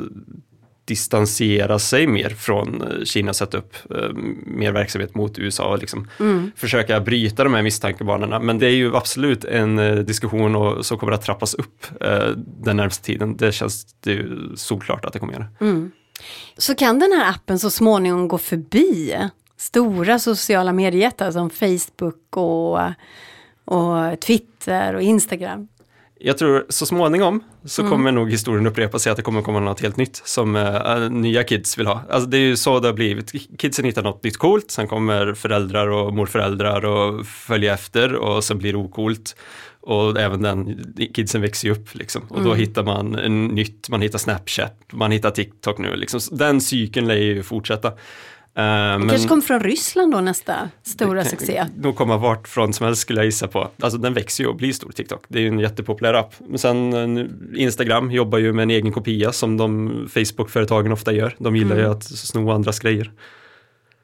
distansera 0.90 1.78
sig 1.78 2.06
mer 2.06 2.28
från 2.28 2.84
Kina, 3.04 3.34
sätta 3.34 3.58
upp 3.58 3.74
eh, 3.90 4.12
mer 4.46 4.72
verksamhet 4.72 5.14
mot 5.14 5.38
USA 5.38 5.72
och 5.72 5.78
liksom 5.78 6.08
mm. 6.20 6.50
försöka 6.56 7.00
bryta 7.00 7.44
de 7.44 7.54
här 7.54 7.62
misstankebanorna. 7.62 8.38
Men 8.38 8.58
det 8.58 8.66
är 8.66 8.74
ju 8.74 8.96
absolut 8.96 9.44
en 9.44 9.78
eh, 9.78 9.94
diskussion 9.94 10.56
och, 10.56 10.86
som 10.86 10.98
kommer 10.98 11.12
att 11.12 11.22
trappas 11.22 11.54
upp 11.54 11.86
eh, 12.00 12.28
den 12.36 12.76
närmaste 12.76 13.04
tiden. 13.04 13.36
Det 13.36 13.52
känns 13.52 13.86
det 14.00 14.12
ju 14.12 14.56
solklart 14.56 15.04
att 15.04 15.12
det 15.12 15.18
kommer 15.18 15.32
göra. 15.32 15.46
Mm. 15.60 15.90
Så 16.56 16.74
kan 16.74 16.98
den 16.98 17.12
här 17.12 17.30
appen 17.30 17.58
så 17.58 17.70
småningom 17.70 18.28
gå 18.28 18.38
förbi 18.38 19.16
stora 19.56 20.18
sociala 20.18 20.72
mediejättar 20.72 21.30
som 21.30 21.50
Facebook 21.50 22.36
och, 22.36 22.80
och 23.64 24.20
Twitter 24.20 24.94
och 24.94 25.02
Instagram. 25.02 25.68
Jag 26.22 26.38
tror 26.38 26.66
så 26.68 26.86
småningom 26.86 27.44
så 27.64 27.82
mm. 27.82 27.90
kommer 27.90 28.12
nog 28.12 28.30
historien 28.30 28.66
upprepa 28.66 28.98
sig 28.98 29.10
att 29.10 29.16
det 29.16 29.22
kommer 29.22 29.42
komma 29.42 29.60
något 29.60 29.80
helt 29.80 29.96
nytt 29.96 30.22
som 30.24 30.56
uh, 30.56 31.10
nya 31.10 31.44
kids 31.44 31.78
vill 31.78 31.86
ha. 31.86 32.02
Alltså 32.10 32.28
det 32.28 32.36
är 32.36 32.40
ju 32.40 32.56
så 32.56 32.80
det 32.80 32.88
har 32.88 32.92
blivit. 32.92 33.32
Kidsen 33.58 33.84
hittar 33.84 34.02
något 34.02 34.24
nytt 34.24 34.36
coolt, 34.36 34.70
sen 34.70 34.88
kommer 34.88 35.34
föräldrar 35.34 35.88
och 35.88 36.14
morföräldrar 36.14 36.84
och 36.84 37.26
följa 37.26 37.74
efter 37.74 38.14
och 38.14 38.44
sen 38.44 38.58
blir 38.58 38.72
det 38.72 38.78
ocoolt. 38.78 39.36
Och 39.82 40.20
även 40.20 40.42
den 40.42 40.84
kidsen 41.14 41.40
växer 41.40 41.68
ju 41.68 41.74
upp 41.74 41.94
liksom. 41.94 42.22
Och 42.28 42.38
mm. 42.38 42.48
då 42.48 42.54
hittar 42.54 42.82
man 42.82 43.14
en 43.14 43.46
nytt, 43.46 43.88
man 43.88 44.02
hittar 44.02 44.18
Snapchat, 44.18 44.78
man 44.92 45.10
hittar 45.10 45.30
TikTok 45.30 45.78
nu 45.78 45.96
liksom. 45.96 46.20
Den 46.32 46.60
cykeln 46.60 47.08
lär 47.08 47.14
ju 47.14 47.42
fortsätta. 47.42 47.88
Uh, 47.88 48.64
men, 48.64 49.08
kanske 49.08 49.28
kommer 49.28 49.42
från 49.42 49.60
Ryssland 49.60 50.12
då 50.12 50.20
nästa 50.20 50.68
stora 50.82 51.22
kan, 51.22 51.30
succé. 51.30 51.66
Nog 51.76 51.96
komma 51.96 52.16
vart 52.16 52.48
från 52.48 52.72
som 52.72 52.86
helst 52.86 53.02
skulle 53.02 53.18
jag 53.18 53.26
gissa 53.26 53.48
på. 53.48 53.70
Alltså 53.80 53.98
den 53.98 54.14
växer 54.14 54.44
ju 54.44 54.50
och 54.50 54.56
blir 54.56 54.72
stor, 54.72 54.92
TikTok. 54.92 55.24
Det 55.28 55.38
är 55.38 55.42
ju 55.42 55.48
en 55.48 55.58
jättepopulär 55.58 56.14
app. 56.14 56.34
Men 56.38 56.58
sen 56.58 56.94
uh, 56.94 57.26
Instagram 57.54 58.10
jobbar 58.10 58.38
ju 58.38 58.52
med 58.52 58.62
en 58.62 58.70
egen 58.70 58.92
kopia 58.92 59.32
som 59.32 59.56
de 59.56 59.88
Facebook-företagen 60.14 60.92
ofta 60.92 61.12
gör. 61.12 61.36
De 61.38 61.56
gillar 61.56 61.76
mm. 61.76 61.84
ju 61.84 61.92
att 61.92 62.04
sno 62.04 62.50
andras 62.50 62.78
grejer. 62.78 63.12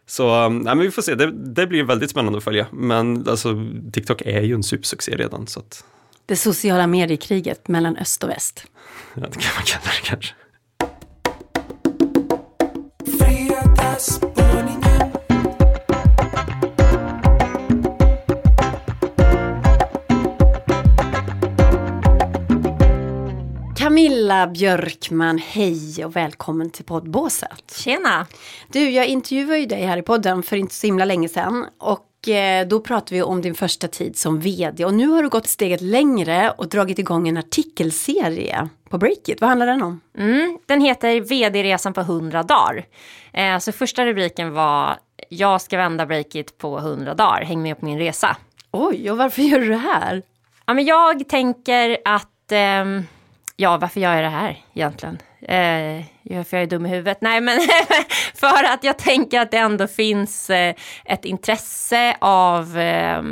Så 0.06 0.44
um, 0.44 0.58
men 0.58 0.78
vi 0.78 0.90
får 0.90 1.02
se, 1.02 1.14
det, 1.14 1.32
det, 1.32 1.66
blir 1.66 1.84
väldigt 1.84 2.10
spännande 2.10 2.38
att 2.38 2.44
följa. 2.44 2.66
Men 2.72 3.28
alltså, 3.28 3.54
TikTok 3.92 4.22
är 4.22 4.40
ju 4.40 4.54
en 4.54 4.62
supersuccé 4.62 5.16
redan. 5.16 5.46
Så 5.46 5.60
att... 5.60 5.84
Det 6.26 6.36
sociala 6.36 6.86
mediekriget 6.86 7.68
mellan 7.68 7.96
öst 7.96 8.24
och 8.24 8.30
väst. 8.30 8.64
Ja, 9.14 9.26
det 9.32 9.38
kan 9.38 9.54
man 9.56 9.64
kalla 9.64 9.84
det 9.84 10.08
kanske. 10.08 10.34
Camilla 24.06 24.46
Björkman, 24.46 25.38
hej 25.38 26.04
och 26.04 26.16
välkommen 26.16 26.70
till 26.70 26.84
poddbåset. 26.84 27.74
Tjena! 27.76 28.26
Du, 28.72 28.90
jag 28.90 29.06
intervjuade 29.06 29.58
ju 29.58 29.66
dig 29.66 29.82
här 29.82 29.96
i 29.96 30.02
podden 30.02 30.42
för 30.42 30.56
inte 30.56 30.74
så 30.74 30.86
himla 30.86 31.04
länge 31.04 31.28
sedan 31.28 31.66
och 31.78 32.28
eh, 32.28 32.66
då 32.66 32.80
pratade 32.80 33.14
vi 33.14 33.22
om 33.22 33.42
din 33.42 33.54
första 33.54 33.88
tid 33.88 34.16
som 34.16 34.40
vd 34.40 34.84
och 34.84 34.94
nu 34.94 35.06
har 35.06 35.22
du 35.22 35.28
gått 35.28 35.46
steget 35.46 35.80
längre 35.80 36.50
och 36.50 36.68
dragit 36.68 36.98
igång 36.98 37.28
en 37.28 37.36
artikelserie 37.36 38.68
på 38.90 38.98
Breakit. 38.98 39.40
Vad 39.40 39.48
handlar 39.48 39.66
den 39.66 39.82
om? 39.82 40.00
Mm, 40.18 40.58
den 40.66 40.80
heter 40.80 41.20
vd-resan 41.20 41.92
på 41.92 42.00
100 42.00 42.42
dagar. 42.42 42.86
Eh, 43.32 43.58
så 43.58 43.72
första 43.72 44.06
rubriken 44.06 44.52
var 44.52 44.98
Jag 45.28 45.60
ska 45.60 45.76
vända 45.76 46.06
Breakit 46.06 46.58
på 46.58 46.78
100 46.78 47.14
dagar, 47.14 47.44
häng 47.44 47.62
med 47.62 47.80
på 47.80 47.86
min 47.86 47.98
resa. 47.98 48.36
Oj, 48.70 49.10
och 49.10 49.16
varför 49.16 49.42
gör 49.42 49.60
du 49.60 49.68
det 49.68 49.76
här? 49.76 50.22
Ja, 50.66 50.74
men 50.74 50.84
jag 50.84 51.28
tänker 51.28 51.98
att 52.04 52.52
eh, 52.52 52.84
ja, 53.56 53.76
varför 53.76 54.00
gör 54.00 54.14
jag 54.14 54.24
det 54.24 54.28
här 54.28 54.64
egentligen? 54.74 55.18
Eh, 55.40 56.04
för 56.44 56.56
jag 56.56 56.62
är 56.62 56.66
dum 56.66 56.86
i 56.86 56.88
huvudet? 56.88 57.18
Nej, 57.20 57.40
men 57.40 57.60
för 58.34 58.64
att 58.64 58.84
jag 58.84 58.98
tänker 58.98 59.40
att 59.40 59.50
det 59.50 59.56
ändå 59.56 59.86
finns 59.86 60.50
eh, 60.50 60.74
ett 61.04 61.24
intresse 61.24 62.16
av 62.20 62.78
eh, 62.78 63.22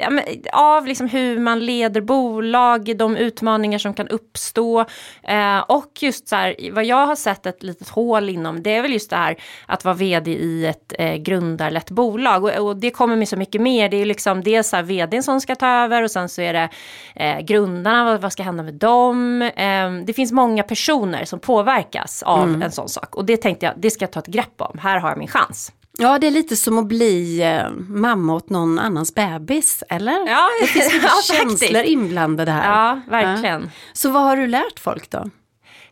ja, 0.00 0.10
men, 0.10 0.24
av 0.52 0.86
liksom 0.86 1.08
hur 1.08 1.38
man 1.38 1.66
leder 1.66 2.00
bolag, 2.00 2.96
de 2.96 3.16
utmaningar 3.16 3.78
som 3.78 3.94
kan 3.94 4.08
uppstå. 4.08 4.84
Eh, 5.22 5.58
och 5.58 5.92
just 6.00 6.28
så 6.28 6.36
här, 6.36 6.72
vad 6.72 6.84
jag 6.84 7.06
har 7.06 7.16
sett 7.16 7.46
ett 7.46 7.62
litet 7.62 7.88
hål 7.88 8.28
inom, 8.28 8.62
det 8.62 8.74
är 8.74 8.82
väl 8.82 8.92
just 8.92 9.10
det 9.10 9.16
här 9.16 9.36
att 9.66 9.84
vara 9.84 9.94
vd 9.94 10.30
i 10.30 10.66
ett 10.66 10.92
eh, 10.98 11.14
grundarlett 11.14 11.90
bolag. 11.90 12.44
Och, 12.44 12.50
och, 12.50 12.76
det 12.76 12.90
kommer 12.90 13.16
med 13.16 13.28
så 13.28 13.36
mycket 13.36 13.60
mer. 13.60 13.88
Det 13.88 13.96
är 13.96 14.04
liksom 14.04 14.42
dels 14.42 14.68
så 14.68 14.76
här 14.76 14.82
vdn 14.82 15.22
som 15.22 15.40
ska 15.40 15.54
ta 15.54 15.68
över 15.68 16.02
och 16.02 16.10
sen 16.10 16.28
så 16.28 16.42
är 16.42 16.52
det 16.52 16.68
eh, 17.14 17.40
grundarna, 17.40 18.04
vad, 18.04 18.20
vad, 18.20 18.32
ska 18.32 18.42
hända 18.42 18.62
med 18.62 18.74
dem? 18.74 19.42
Eh, 19.42 19.92
det 20.06 20.12
finns 20.12 20.32
många 20.32 20.62
personer 20.62 21.24
som 21.24 21.40
påverkas 21.40 22.22
av 22.22 22.48
mm. 22.48 22.62
en 22.62 22.72
sån 22.72 22.88
sak. 22.88 23.16
Och 23.16 23.24
det 23.24 23.36
tänkte 23.36 23.66
jag, 23.66 23.74
det 23.76 23.90
ska 23.90 24.02
jag 24.02 24.12
ta 24.12 24.20
ett 24.20 24.26
grepp 24.26 24.60
om. 24.60 24.78
Här 24.78 24.98
har 24.98 25.08
jag 25.08 25.18
min 25.18 25.28
chans. 25.28 25.72
Ja, 26.00 26.18
det 26.18 26.26
är 26.26 26.30
lite 26.30 26.56
som 26.56 26.78
att 26.78 26.86
bli 26.86 27.42
eh, 27.42 27.70
mamma 27.88 28.34
åt 28.34 28.50
någon 28.50 28.78
annans 28.78 29.14
bebis, 29.14 29.84
eller? 29.88 30.28
Ja, 30.28 30.48
det 30.60 30.66
finns 30.66 30.92
ja, 31.02 31.34
känslor 31.34 31.82
inblandade 31.82 32.50
här. 32.50 32.64
Ja, 32.64 33.00
verkligen. 33.08 33.62
Ja. 33.62 33.68
Så 33.92 34.10
vad 34.10 34.22
har 34.22 34.36
du 34.36 34.46
lärt 34.46 34.78
folk 34.78 35.10
då? 35.10 35.30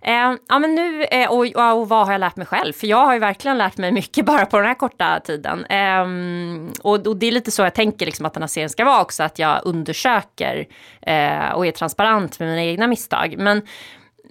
Eh, 0.01 0.35
ja 0.49 0.59
men 0.59 0.75
nu, 0.75 1.05
eh, 1.05 1.31
och, 1.31 1.47
och, 1.47 1.89
vad 1.89 2.07
har 2.07 2.13
jag 2.13 2.21
lärt 2.21 2.37
mig 2.37 2.47
själv? 2.47 2.73
För 2.73 2.87
jag 2.87 3.07
har 3.07 3.13
ju 3.13 3.19
verkligen 3.19 3.59
lärt 3.59 3.77
mig 3.77 3.93
mycket 3.93 4.27
bara 4.27 4.47
på 4.47 4.57
den 4.57 4.67
här 4.67 4.75
korta 4.75 5.21
tiden. 5.21 5.65
Eh, 5.65 6.07
och, 6.83 7.07
och, 7.07 7.17
det 7.17 7.27
är 7.27 7.33
lite 7.33 7.51
så 7.51 7.63
jag 7.63 7.75
tänker 7.75 8.07
liksom 8.07 8.27
att 8.27 8.35
den 8.35 8.43
här 8.43 8.49
serien 8.49 8.71
ska 8.71 8.85
vara 8.85 9.01
också, 9.01 9.23
att 9.23 9.39
jag 9.39 9.61
undersöker 9.65 10.67
eh, 11.03 11.51
och 11.51 11.67
är 11.67 11.73
transparent 11.73 12.39
med 12.39 12.49
mina 12.49 12.63
egna 12.63 12.87
misstag. 12.87 13.35
Men 13.39 13.63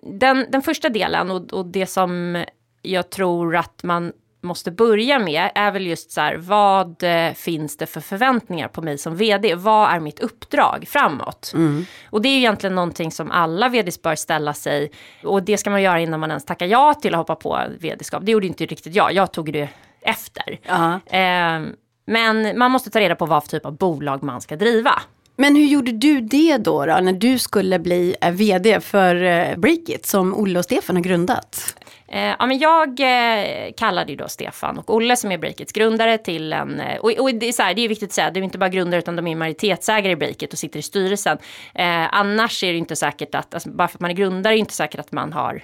den, 0.04 0.46
den 0.50 0.62
första 0.62 0.90
delen 0.90 1.32
och, 1.32 1.54
och 1.54 1.66
det 1.66 1.86
som 1.86 2.44
jag 2.82 3.10
tror 3.10 3.56
att 3.56 3.84
man 3.84 4.12
måste 4.46 4.72
börja 4.72 5.20
med 5.20 5.52
är 5.56 5.72
väl 5.72 5.88
just 5.88 6.12
så 6.12 6.22
här, 6.22 6.36
vad 6.36 7.04
eh, 7.04 7.34
finns 7.34 7.78
det 7.78 7.86
för 7.86 8.02
förväntningar 8.02 8.68
på 8.68 8.82
mig 8.82 8.98
som 8.98 9.16
vd? 9.16 9.56
Vad 9.56 9.90
är 9.90 10.00
mitt 10.00 10.20
uppdrag 10.20 10.86
framåt? 10.88 11.52
Mm. 11.54 11.86
Och 12.10 12.22
det 12.22 12.30
är 12.30 12.34
ju 12.34 12.38
egentligen 12.38 12.76
någonting 12.76 13.12
som 13.12 13.32
alla 13.32 13.70
vds 13.70 14.02
bör 14.02 14.16
ställa 14.16 14.54
sig 14.54 14.92
och 15.24 15.44
det 15.44 15.58
ska 15.58 15.70
man 15.70 15.82
göra 15.82 16.00
innan 16.00 16.20
man 16.20 16.30
ens 16.30 16.46
tackar 16.46 16.66
ja 16.66 16.94
till 16.94 17.14
att 17.14 17.18
hoppa 17.18 17.36
på 17.36 17.62
vd-skap. 17.80 18.26
Det 18.26 18.32
gjorde 18.32 18.48
inte 18.48 18.66
riktigt 18.66 18.96
jag, 18.96 19.14
jag 19.14 19.32
tog 19.32 19.54
det 19.54 19.70
efter. 20.02 20.52
Uh 20.52 20.58
-huh. 20.68 21.66
eh, 21.66 21.72
men 22.08 22.58
man 22.60 22.72
måste 22.72 22.90
ta 22.90 23.00
reda 23.00 23.16
på 23.16 23.26
vad 23.26 23.44
för 23.44 23.50
typ 23.50 23.66
av 23.66 23.78
bolag 23.78 24.24
man 24.24 24.42
ska 24.42 24.56
driva. 24.56 25.02
Men 25.38 25.56
hur 25.56 25.66
gjorde 25.66 25.92
du 25.92 26.22
det 26.22 26.58
då, 26.58 26.86
då 26.86 26.96
när 26.96 27.14
du 27.14 27.40
skulle 27.40 27.80
bli 27.80 28.16
eh, 28.22 28.32
vd 28.32 28.82
för 28.82 29.24
eh, 29.24 29.58
Breakit 29.58 30.06
som 30.06 30.34
Olle 30.34 30.60
och 30.60 30.66
Stefan 30.66 30.96
har 30.96 31.04
grundat? 31.04 31.76
Eh, 32.08 32.36
ja, 32.40 32.46
men 32.46 32.60
jag 32.60 33.00
eh, 33.00 33.72
kallade 33.78 34.12
ju 34.12 34.16
då 34.16 34.28
Stefan 34.28 34.78
och 34.78 34.96
Olle 34.96 35.16
som 35.16 35.32
är 35.32 35.38
Breakits 35.38 35.72
grundare 35.72 36.18
till 36.18 36.54
en... 36.54 36.80
Eh, 36.80 36.98
och, 36.98 37.12
och 37.12 37.36
det, 37.36 37.48
är 37.48 37.52
så 37.52 37.64
här, 37.64 37.74
det 37.74 37.82
är 37.82 37.90
viktigt 37.90 38.10
att 38.10 38.14
säga, 38.14 38.32
det 38.32 38.40
är 38.40 38.44
inte 38.44 38.58
bara 38.58 38.70
grundare 38.70 39.00
utan 39.00 39.16
de 39.16 39.28
är 39.28 39.36
majoritetsägare 39.36 40.12
i 40.12 40.16
Breakit 40.16 40.54
och 40.54 40.60
sitter 40.60 40.80
i 40.80 40.82
styrelsen. 40.82 41.38
Eh, 41.74 42.16
annars 42.16 42.64
är 42.64 42.72
det 42.72 42.78
inte 42.78 42.96
säkert 42.96 43.36
att, 43.36 43.54
alltså, 43.54 43.70
bara 43.70 43.88
för 43.88 43.98
att 43.98 44.02
man 44.02 44.12
är 44.12 44.16
grundare 44.16 44.54
är 44.54 44.56
det 44.56 44.60
inte 44.60 44.74
säkert 44.74 45.00
att 45.00 45.12
man 45.12 45.34
har 45.34 45.64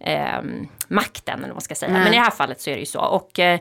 eh, 0.00 0.42
makten 0.88 1.38
eller 1.38 1.48
vad 1.48 1.54
man 1.54 1.60
ska 1.60 1.74
säga. 1.74 1.92
Nej. 1.92 2.04
Men 2.04 2.12
i 2.12 2.16
det 2.16 2.22
här 2.22 2.30
fallet 2.30 2.60
så 2.60 2.70
är 2.70 2.74
det 2.74 2.80
ju 2.80 2.86
så. 2.86 3.00
Och 3.00 3.38
eh, 3.38 3.60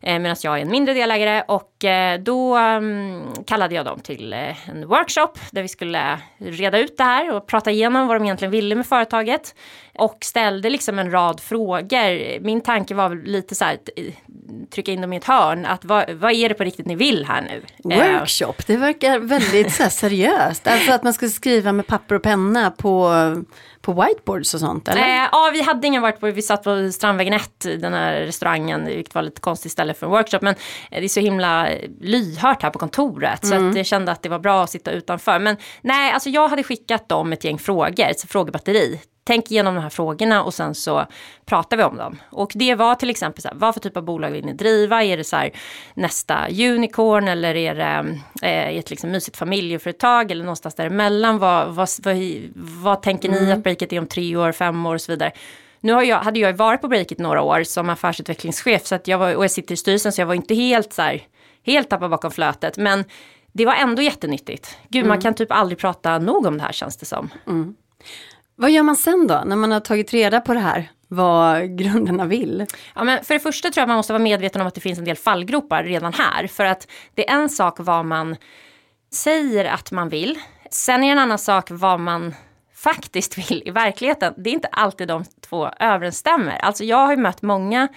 medan 0.00 0.36
jag 0.42 0.58
är 0.58 0.62
en 0.62 0.70
mindre 0.70 0.94
delägare 0.94 1.42
och 1.48 1.84
då 2.20 2.58
um, 2.58 3.34
kallade 3.46 3.74
jag 3.74 3.84
dem 3.84 4.00
till 4.00 4.32
en 4.32 4.86
workshop 4.86 5.32
där 5.50 5.62
vi 5.62 5.68
skulle 5.68 6.18
reda 6.38 6.78
ut 6.78 6.96
det 6.96 7.04
här 7.04 7.34
och 7.34 7.46
prata 7.46 7.70
igenom 7.70 8.06
vad 8.06 8.16
de 8.16 8.24
egentligen 8.24 8.52
ville 8.52 8.74
med 8.74 8.86
företaget 8.86 9.54
och 9.98 10.18
ställde 10.20 10.70
liksom 10.70 10.98
en 10.98 11.10
rad 11.10 11.40
frågor. 11.40 12.40
Min 12.40 12.60
tanke 12.60 12.94
var 12.94 13.26
lite 13.26 13.54
så 13.54 13.64
här, 13.64 13.78
trycka 14.70 14.92
in 14.92 15.00
dem 15.00 15.12
i 15.12 15.16
ett 15.16 15.24
hörn, 15.24 15.66
att 15.66 15.84
vad, 15.84 16.10
vad 16.10 16.32
är 16.32 16.48
det 16.48 16.54
på 16.54 16.64
riktigt 16.64 16.86
ni 16.86 16.94
vill 16.94 17.24
här 17.24 17.42
nu? 17.42 17.62
Workshop, 17.96 18.54
det 18.66 18.76
verkar 18.76 19.18
väldigt 19.18 19.74
så 19.74 19.82
här, 19.82 19.90
seriöst. 19.90 20.66
Alltså 20.66 20.92
att 20.92 21.02
man 21.02 21.14
ska 21.14 21.28
skriva 21.28 21.72
med 21.72 21.86
papper 21.86 22.14
och 22.14 22.22
penna 22.22 22.70
på 22.70 23.08
på 23.80 23.92
whiteboards 23.92 24.54
och 24.54 24.60
sånt? 24.60 24.88
Eller? 24.88 25.02
Eh, 25.02 25.28
ja, 25.32 25.50
vi 25.52 25.62
hade 25.62 25.86
ingen 25.86 26.02
whiteboard. 26.02 26.34
Vi 26.34 26.42
satt 26.42 26.64
på 26.64 26.92
Strandvägen 26.92 27.32
1, 27.32 27.60
den 27.60 27.92
här 27.92 28.12
restaurangen, 28.12 28.86
vilket 28.86 29.14
var 29.14 29.22
lite 29.22 29.40
konstigt 29.40 29.72
ställe 29.72 29.94
för 29.94 30.06
en 30.06 30.12
workshop. 30.12 30.38
Men 30.42 30.54
det 30.90 31.04
är 31.04 31.08
så 31.08 31.20
himla 31.20 31.68
lyhört 32.00 32.62
här 32.62 32.70
på 32.70 32.78
kontoret, 32.78 33.44
mm. 33.44 33.60
så 33.60 33.68
att 33.68 33.76
jag 33.76 33.86
kände 33.86 34.12
att 34.12 34.22
det 34.22 34.28
var 34.28 34.38
bra 34.38 34.64
att 34.64 34.70
sitta 34.70 34.90
utanför. 34.90 35.38
Men 35.38 35.56
nej, 35.82 36.12
alltså 36.12 36.28
jag 36.28 36.48
hade 36.48 36.62
skickat 36.62 37.08
dem 37.08 37.32
ett 37.32 37.44
gäng 37.44 37.58
frågor, 37.58 38.04
ett 38.04 38.30
frågebatteri 38.30 39.00
tänk 39.28 39.50
igenom 39.50 39.74
de 39.74 39.80
här 39.80 39.90
frågorna 39.90 40.42
och 40.42 40.54
sen 40.54 40.74
så 40.74 41.06
pratar 41.46 41.76
vi 41.76 41.82
om 41.82 41.96
dem. 41.96 42.18
Och 42.30 42.52
det 42.54 42.74
var 42.74 42.94
till 42.94 43.10
exempel 43.10 43.42
så 43.42 43.48
här, 43.48 43.54
vad 43.54 43.74
för 43.74 43.80
typ 43.80 43.96
av 43.96 44.02
bolag 44.02 44.30
vill 44.30 44.44
ni 44.44 44.52
driva? 44.52 45.04
Är 45.04 45.16
det 45.16 45.24
så 45.24 45.36
här, 45.36 45.50
nästa 45.94 46.48
unicorn 46.48 47.28
eller 47.28 47.54
är 47.54 47.74
det 47.74 48.18
eh, 48.42 48.78
ett 48.78 48.90
liksom 48.90 49.10
mysigt 49.10 49.36
familjeföretag 49.36 50.30
eller 50.30 50.44
någonstans 50.44 50.74
däremellan? 50.74 51.38
Vad, 51.38 51.74
vad, 51.74 51.88
vad, 52.02 52.16
vad 52.54 53.02
tänker 53.02 53.28
ni 53.28 53.38
mm. 53.38 53.58
att 53.58 53.64
breaket 53.64 53.92
är 53.92 53.98
om 53.98 54.06
tre 54.06 54.36
år, 54.36 54.52
fem 54.52 54.86
år 54.86 54.94
och 54.94 55.00
så 55.00 55.12
vidare? 55.12 55.32
Nu 55.80 55.92
har 55.92 56.02
jag, 56.02 56.18
hade 56.18 56.40
jag 56.40 56.56
varit 56.56 56.80
på 56.80 56.88
Breakit 56.88 57.18
några 57.18 57.42
år 57.42 57.62
som 57.62 57.90
affärsutvecklingschef 57.90 58.86
så 58.86 58.94
att 58.94 59.08
jag 59.08 59.18
var, 59.18 59.34
och 59.34 59.44
jag 59.44 59.50
sitter 59.50 59.74
i 59.74 59.76
styrelsen 59.76 60.12
så 60.12 60.20
jag 60.20 60.26
var 60.26 60.34
inte 60.34 60.54
helt 60.54 60.92
så 60.92 61.02
här, 61.02 61.22
helt 61.66 61.90
tappad 61.90 62.10
bakom 62.10 62.30
flötet. 62.30 62.76
Men 62.76 63.04
det 63.52 63.66
var 63.66 63.74
ändå 63.74 64.02
jättenyttigt. 64.02 64.78
Gud, 64.88 65.00
mm. 65.00 65.08
man 65.08 65.20
kan 65.20 65.34
typ 65.34 65.52
aldrig 65.52 65.78
prata 65.78 66.18
nog 66.18 66.46
om 66.46 66.58
det 66.58 66.64
här 66.64 66.72
känns 66.72 66.96
det 66.96 67.06
som. 67.06 67.30
Mm. 67.46 67.74
Vad 68.60 68.70
gör 68.70 68.82
man 68.82 68.96
sen 68.96 69.26
då, 69.26 69.42
när 69.46 69.56
man 69.56 69.72
har 69.72 69.80
tagit 69.80 70.12
reda 70.12 70.40
på 70.40 70.54
det 70.54 70.60
här? 70.60 70.90
vad 71.08 71.78
grunderna 71.78 72.24
vill? 72.24 72.66
Ja, 72.94 73.04
men 73.04 73.24
för 73.24 73.34
det 73.34 73.40
första 73.40 73.70
tror 73.70 73.82
jag 73.82 73.88
man 73.88 73.96
måste 73.96 74.12
vara 74.12 74.22
medveten 74.22 74.60
om 74.60 74.66
att 74.66 74.74
det 74.74 74.80
finns 74.80 74.98
en 74.98 75.04
del 75.04 75.16
fallgropar 75.16 75.84
redan 75.84 76.12
här. 76.12 76.46
För 76.46 76.64
att 76.64 76.88
det 77.14 77.30
är 77.30 77.34
en 77.34 77.48
sak 77.48 77.76
vad 77.78 78.04
man 78.04 78.36
säger 79.12 79.64
att 79.64 79.92
man 79.92 80.08
vill. 80.08 80.38
Sen 80.70 81.02
är 81.02 81.06
det 81.06 81.12
en 81.12 81.18
annan 81.18 81.38
sak 81.38 81.66
vad 81.70 82.00
man 82.00 82.34
faktiskt 82.74 83.38
vill 83.38 83.62
i 83.66 83.70
verkligheten. 83.70 84.34
Det 84.36 84.50
är 84.50 84.54
inte 84.54 84.68
alltid 84.68 85.08
de 85.08 85.24
två 85.48 85.70
överensstämmer. 85.80 86.58
Alltså 86.58 86.84
jag 86.84 86.96
har 87.06 87.10
ju 87.10 87.16
mött 87.16 87.42
många 87.42 87.88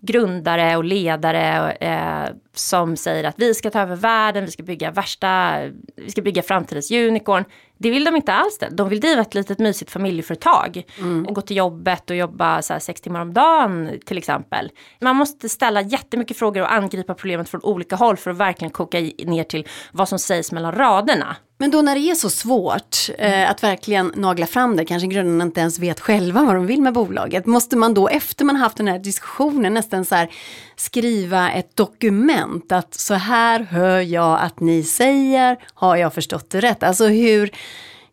grundare 0.00 0.76
och 0.76 0.84
ledare 0.84 1.72
eh, 1.72 2.34
som 2.58 2.96
säger 2.96 3.24
att 3.24 3.34
vi 3.38 3.54
ska 3.54 3.70
ta 3.70 3.80
över 3.80 3.96
världen, 3.96 4.44
vi 4.44 4.50
ska 4.50 4.62
bygga 4.62 4.90
värsta, 4.90 5.60
vi 5.96 6.10
ska 6.10 6.22
bygga 6.22 6.42
framtidens 6.42 6.90
unicorn. 6.90 7.44
Det 7.78 7.90
vill 7.90 8.04
de 8.04 8.16
inte 8.16 8.32
alls 8.32 8.58
det. 8.58 8.68
De 8.70 8.88
vill 8.88 9.00
driva 9.00 9.22
ett 9.22 9.34
litet 9.34 9.58
mysigt 9.58 9.90
familjeföretag 9.90 10.82
mm. 10.98 11.26
och 11.26 11.34
gå 11.34 11.40
till 11.40 11.56
jobbet 11.56 12.10
och 12.10 12.16
jobba 12.16 12.62
så 12.62 12.80
sex 12.80 13.00
timmar 13.00 13.20
om 13.20 13.34
dagen 13.34 13.90
till 14.04 14.18
exempel. 14.18 14.70
Man 15.00 15.16
måste 15.16 15.48
ställa 15.48 15.82
jättemycket 15.82 16.38
frågor 16.38 16.62
och 16.62 16.72
angripa 16.72 17.14
problemet 17.14 17.48
från 17.48 17.60
olika 17.62 17.96
håll 17.96 18.16
för 18.16 18.30
att 18.30 18.36
verkligen 18.36 18.70
koka 18.70 19.00
ner 19.00 19.44
till 19.44 19.66
vad 19.92 20.08
som 20.08 20.18
sägs 20.18 20.52
mellan 20.52 20.72
raderna. 20.72 21.36
Men 21.60 21.70
då 21.70 21.82
när 21.82 21.94
det 21.94 22.00
är 22.00 22.14
så 22.14 22.30
svårt 22.30 22.96
eh, 23.18 23.50
att 23.50 23.62
verkligen 23.62 24.12
nagla 24.16 24.46
fram 24.46 24.76
det, 24.76 24.84
kanske 24.84 25.08
grundarna 25.08 25.44
inte 25.44 25.60
ens 25.60 25.78
vet 25.78 26.00
själva 26.00 26.42
vad 26.42 26.54
de 26.54 26.66
vill 26.66 26.82
med 26.82 26.92
bolaget, 26.92 27.46
måste 27.46 27.76
man 27.76 27.94
då 27.94 28.08
efter 28.08 28.44
man 28.44 28.56
haft 28.56 28.76
den 28.76 28.88
här 28.88 28.98
diskussionen 28.98 29.74
nästan 29.74 30.04
så 30.04 30.14
här 30.14 30.28
skriva 30.76 31.50
ett 31.50 31.76
dokument 31.76 32.47
att 32.70 32.94
så 32.94 33.14
här 33.14 33.60
hör 33.60 34.00
jag 34.00 34.38
att 34.40 34.60
ni 34.60 34.82
säger, 34.82 35.56
har 35.74 35.96
jag 35.96 36.14
förstått 36.14 36.50
det 36.50 36.60
rätt? 36.60 36.82
Alltså 36.82 37.06
hur, 37.06 37.50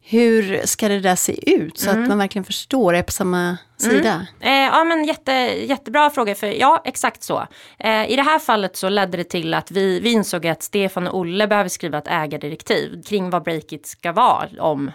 hur 0.01 0.65
ska 0.65 0.87
det 0.87 0.99
där 0.99 1.15
se 1.15 1.51
ut 1.55 1.77
så 1.77 1.89
mm. 1.89 2.03
att 2.03 2.09
man 2.09 2.17
verkligen 2.17 2.45
förstår, 2.45 2.95
är 2.95 3.01
på 3.01 3.11
samma 3.11 3.57
sida? 3.77 4.25
Mm. 4.41 4.69
Eh, 4.69 4.75
ja 4.77 4.83
men 4.83 5.05
jätte, 5.05 5.31
jättebra 5.67 6.09
fråga, 6.09 6.35
för 6.35 6.47
ja 6.47 6.81
exakt 6.85 7.23
så. 7.23 7.47
Eh, 7.79 8.11
I 8.11 8.15
det 8.15 8.23
här 8.23 8.39
fallet 8.39 8.75
så 8.75 8.89
ledde 8.89 9.17
det 9.17 9.23
till 9.23 9.53
att 9.53 9.71
vi, 9.71 9.99
vi 9.99 10.11
insåg 10.11 10.47
att 10.47 10.63
Stefan 10.63 11.07
och 11.07 11.19
Olle 11.19 11.47
behöver 11.47 11.69
skriva 11.69 11.97
ett 11.97 12.07
ägardirektiv 12.07 13.03
kring 13.03 13.29
vad 13.29 13.43
Breakit 13.43 13.87
ska 13.87 14.11
vara 14.11 14.49
om 14.59 14.91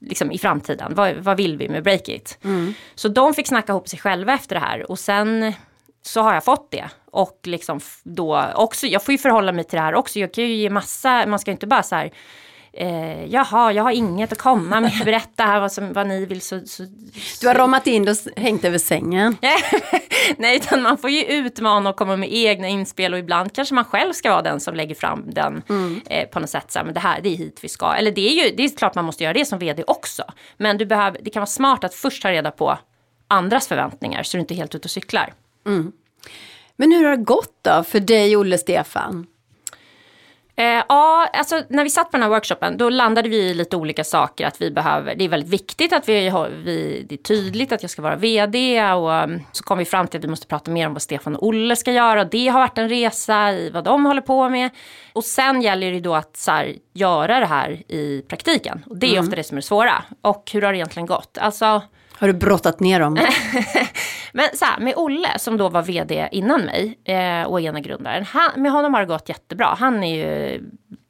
liksom, 0.00 0.32
i 0.32 0.38
framtiden. 0.38 0.94
Vad, 0.94 1.16
vad 1.16 1.36
vill 1.36 1.56
vi 1.56 1.68
med 1.68 1.82
Breakit? 1.82 2.38
Mm. 2.44 2.74
Så 2.94 3.08
de 3.08 3.34
fick 3.34 3.48
snacka 3.48 3.72
ihop 3.72 3.88
sig 3.88 3.98
själva 3.98 4.32
efter 4.32 4.54
det 4.54 4.60
här 4.60 4.90
och 4.90 4.98
sen 4.98 5.52
så 6.02 6.20
har 6.20 6.34
jag 6.34 6.44
fått 6.44 6.70
det. 6.70 6.88
Och 7.10 7.40
liksom 7.44 7.80
då 8.02 8.44
också, 8.54 8.86
jag 8.86 9.04
får 9.04 9.12
ju 9.12 9.18
förhålla 9.18 9.52
mig 9.52 9.64
till 9.64 9.76
det 9.76 9.82
här 9.82 9.94
också. 9.94 10.18
Jag 10.18 10.34
kan 10.34 10.44
ju 10.44 10.54
ge 10.54 10.70
massa, 10.70 11.26
man 11.26 11.38
ska 11.38 11.50
inte 11.50 11.66
bara 11.66 11.82
så 11.82 11.94
här 11.94 12.12
eh, 12.72 13.24
jaha, 13.24 13.72
jag 13.72 13.82
har 13.82 13.90
inget 13.90 14.32
att 14.32 14.38
komma 14.38 14.80
med, 14.80 14.92
berätta 15.04 15.42
här 15.42 15.60
vad, 15.60 15.72
som, 15.72 15.92
vad 15.92 16.06
ni 16.06 16.26
vill. 16.26 16.40
Så, 16.40 16.60
så, 16.66 16.82
Du 17.40 17.46
har 17.48 17.54
ramat 17.54 17.86
in 17.86 18.08
och 18.08 18.16
hängt 18.36 18.64
över 18.64 18.78
sängen. 18.78 19.36
Nej, 20.36 20.56
utan 20.56 20.82
man 20.82 20.98
får 20.98 21.10
ju 21.10 21.24
utmana 21.24 21.90
och 21.90 21.96
komma 21.96 22.16
med 22.16 22.28
egna 22.32 22.68
inspel 22.68 23.12
och 23.12 23.18
ibland 23.18 23.52
kanske 23.52 23.74
man 23.74 23.84
själv 23.84 24.12
ska 24.12 24.30
vara 24.30 24.42
den 24.42 24.60
som 24.60 24.74
lägger 24.74 24.94
fram 24.94 25.24
den 25.26 25.62
mm. 25.68 26.00
eh, 26.10 26.28
på 26.28 26.40
något 26.40 26.50
sätt. 26.50 26.72
Så 26.72 26.78
här, 26.78 26.84
men 26.84 26.94
det 26.94 27.00
här, 27.00 27.20
det 27.20 27.28
är 27.28 27.36
hit 27.36 27.58
vi 27.62 27.68
ska. 27.68 27.94
Eller 27.94 28.10
det 28.10 28.28
är 28.28 28.44
ju, 28.44 28.56
det 28.56 28.64
är 28.64 28.76
klart 28.76 28.94
man 28.94 29.04
måste 29.04 29.24
göra 29.24 29.34
det 29.34 29.44
som 29.44 29.58
vd 29.58 29.84
också. 29.86 30.24
Men 30.56 30.78
du 30.78 30.86
behöver, 30.86 31.18
det 31.22 31.30
kan 31.30 31.40
vara 31.40 31.46
smart 31.46 31.84
att 31.84 31.94
först 31.94 32.22
ta 32.22 32.30
reda 32.30 32.50
på 32.50 32.78
andras 33.28 33.68
förväntningar 33.68 34.22
så 34.22 34.36
du 34.36 34.40
inte 34.40 34.54
är 34.54 34.56
helt 34.56 34.74
ute 34.74 34.86
och 34.86 34.90
cyklar. 34.90 35.32
Mm. 35.68 35.92
Men 36.76 36.92
hur 36.92 37.04
har 37.04 37.16
det 37.16 37.22
gått 37.22 37.58
då 37.62 37.82
för 37.82 38.00
dig, 38.00 38.36
Olle 38.36 38.58
Stefan? 38.58 39.26
Eh, 40.58 40.84
ja, 40.88 41.30
alltså 41.32 41.62
när 41.68 41.84
vi 41.84 41.90
satt 41.90 42.10
på 42.10 42.16
den 42.16 42.22
här 42.22 42.30
workshopen 42.30 42.76
då 42.76 42.88
landade 42.88 43.28
vi 43.28 43.36
i 43.36 43.54
lite 43.54 43.76
olika 43.76 44.04
saker. 44.04 44.46
Att 44.46 44.60
vi 44.60 44.70
behöver, 44.70 45.14
det 45.14 45.24
är 45.24 45.28
väldigt 45.28 45.52
viktigt 45.52 45.92
att 45.92 46.08
vi, 46.08 46.32
vi, 46.64 47.06
det 47.08 47.14
är 47.14 47.16
tydligt 47.16 47.72
att 47.72 47.82
jag 47.82 47.90
ska 47.90 48.02
vara 48.02 48.16
vd. 48.16 48.82
Och 48.92 49.10
um, 49.10 49.42
så 49.52 49.64
kom 49.64 49.78
vi 49.78 49.84
fram 49.84 50.08
till 50.08 50.18
att 50.18 50.24
vi 50.24 50.28
måste 50.28 50.46
prata 50.46 50.70
mer 50.70 50.86
om 50.86 50.92
vad 50.92 51.02
Stefan 51.02 51.36
och 51.36 51.46
Olle 51.46 51.76
ska 51.76 51.92
göra. 51.92 52.20
Och 52.20 52.30
det 52.30 52.48
har 52.48 52.60
varit 52.60 52.78
en 52.78 52.88
resa 52.88 53.52
i 53.52 53.70
vad 53.70 53.84
de 53.84 54.06
håller 54.06 54.22
på 54.22 54.48
med. 54.48 54.70
Och 55.12 55.24
sen 55.24 55.62
gäller 55.62 55.92
det 55.92 56.00
då 56.00 56.14
att 56.14 56.36
så 56.36 56.50
här, 56.50 56.74
göra 56.92 57.40
det 57.40 57.46
här 57.46 57.82
i 57.88 58.22
praktiken. 58.28 58.84
Och 58.86 58.96
det 58.96 59.06
är 59.06 59.12
mm. 59.12 59.24
ofta 59.24 59.36
det 59.36 59.44
som 59.44 59.56
är 59.56 59.60
det 59.60 59.66
svåra. 59.66 60.04
Och 60.20 60.50
hur 60.52 60.62
har 60.62 60.72
det 60.72 60.78
egentligen 60.78 61.06
gått? 61.06 61.38
Alltså, 61.38 61.82
har 62.18 62.26
du 62.26 62.34
brottat 62.34 62.80
ner 62.80 63.00
dem? 63.00 63.14
Men 64.32 64.48
så 64.54 64.64
här, 64.64 64.80
med 64.80 64.94
Olle 64.96 65.38
som 65.38 65.56
då 65.56 65.68
var 65.68 65.82
vd 65.82 66.28
innan 66.32 66.60
mig 66.60 66.98
eh, 67.04 67.42
och 67.42 67.60
ena 67.60 67.80
grundaren. 67.80 68.24
Han, 68.24 68.62
med 68.62 68.72
honom 68.72 68.94
har 68.94 69.00
det 69.00 69.06
gått 69.06 69.28
jättebra. 69.28 69.76
Han 69.78 70.04
är 70.04 70.16
ju 70.16 70.62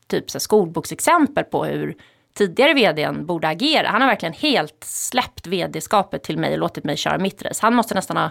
typ 0.07 0.31
så 0.31 0.41
skolboksexempel 0.41 1.45
på 1.45 1.65
hur 1.65 1.97
tidigare 2.35 2.75
vdn 2.75 3.27
borde 3.27 3.49
agera. 3.49 3.89
Han 3.89 4.01
har 4.01 4.09
verkligen 4.09 4.33
helt 4.33 4.85
släppt 4.85 5.47
vd-skapet 5.47 6.23
till 6.23 6.39
mig 6.39 6.53
och 6.53 6.59
låtit 6.59 6.85
mig 6.85 6.97
köra 6.97 7.19
mitt 7.19 7.43
race. 7.43 7.59
Han 7.63 7.75
måste 7.75 7.95
nästan 7.95 8.17
ha 8.17 8.31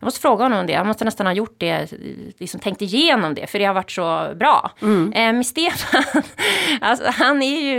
jag 0.00 0.06
måste 0.06 0.20
fråga 0.20 0.44
honom 0.44 0.58
om 0.58 0.66
det. 0.66 0.74
Han 0.74 0.86
måste 0.86 1.04
nästan 1.04 1.26
ha 1.26 1.32
gjort 1.32 1.54
det, 1.58 1.92
liksom 2.38 2.60
tänkt 2.60 2.82
igenom 2.82 3.34
det, 3.34 3.46
för 3.46 3.58
det 3.58 3.64
har 3.64 3.74
varit 3.74 3.90
så 3.90 4.32
bra. 4.36 4.70
Mm. 4.82 5.12
Eh, 5.12 5.32
med 5.32 5.46
Stefan, 5.46 6.04
alltså, 6.80 7.04
han 7.10 7.42
är 7.42 7.60
ju, 7.60 7.78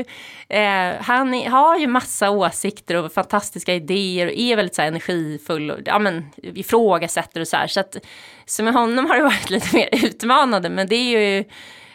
eh, 0.49 1.01
han 1.01 1.33
är, 1.33 1.49
har 1.49 1.77
ju 1.77 1.87
massa 1.87 2.29
åsikter 2.29 2.95
och 2.95 3.13
fantastiska 3.13 3.73
idéer 3.73 4.27
och 4.27 4.33
är 4.35 4.55
väldigt 4.55 4.75
så 4.75 4.81
här, 4.81 4.89
energifull 4.89 5.71
och 5.71 5.79
ja, 5.85 5.99
men, 5.99 6.25
ifrågasätter 6.37 7.41
och 7.41 7.47
så 7.47 7.57
här. 7.57 7.67
Så, 7.67 7.79
att, 7.79 7.97
så 8.45 8.63
med 8.63 8.73
honom 8.73 9.05
har 9.05 9.17
det 9.17 9.23
varit 9.23 9.49
lite 9.49 9.75
mer 9.75 9.89
utmanande, 9.91 10.69
men 10.69 10.87
det 10.87 10.95
är 10.95 11.19
ju 11.19 11.43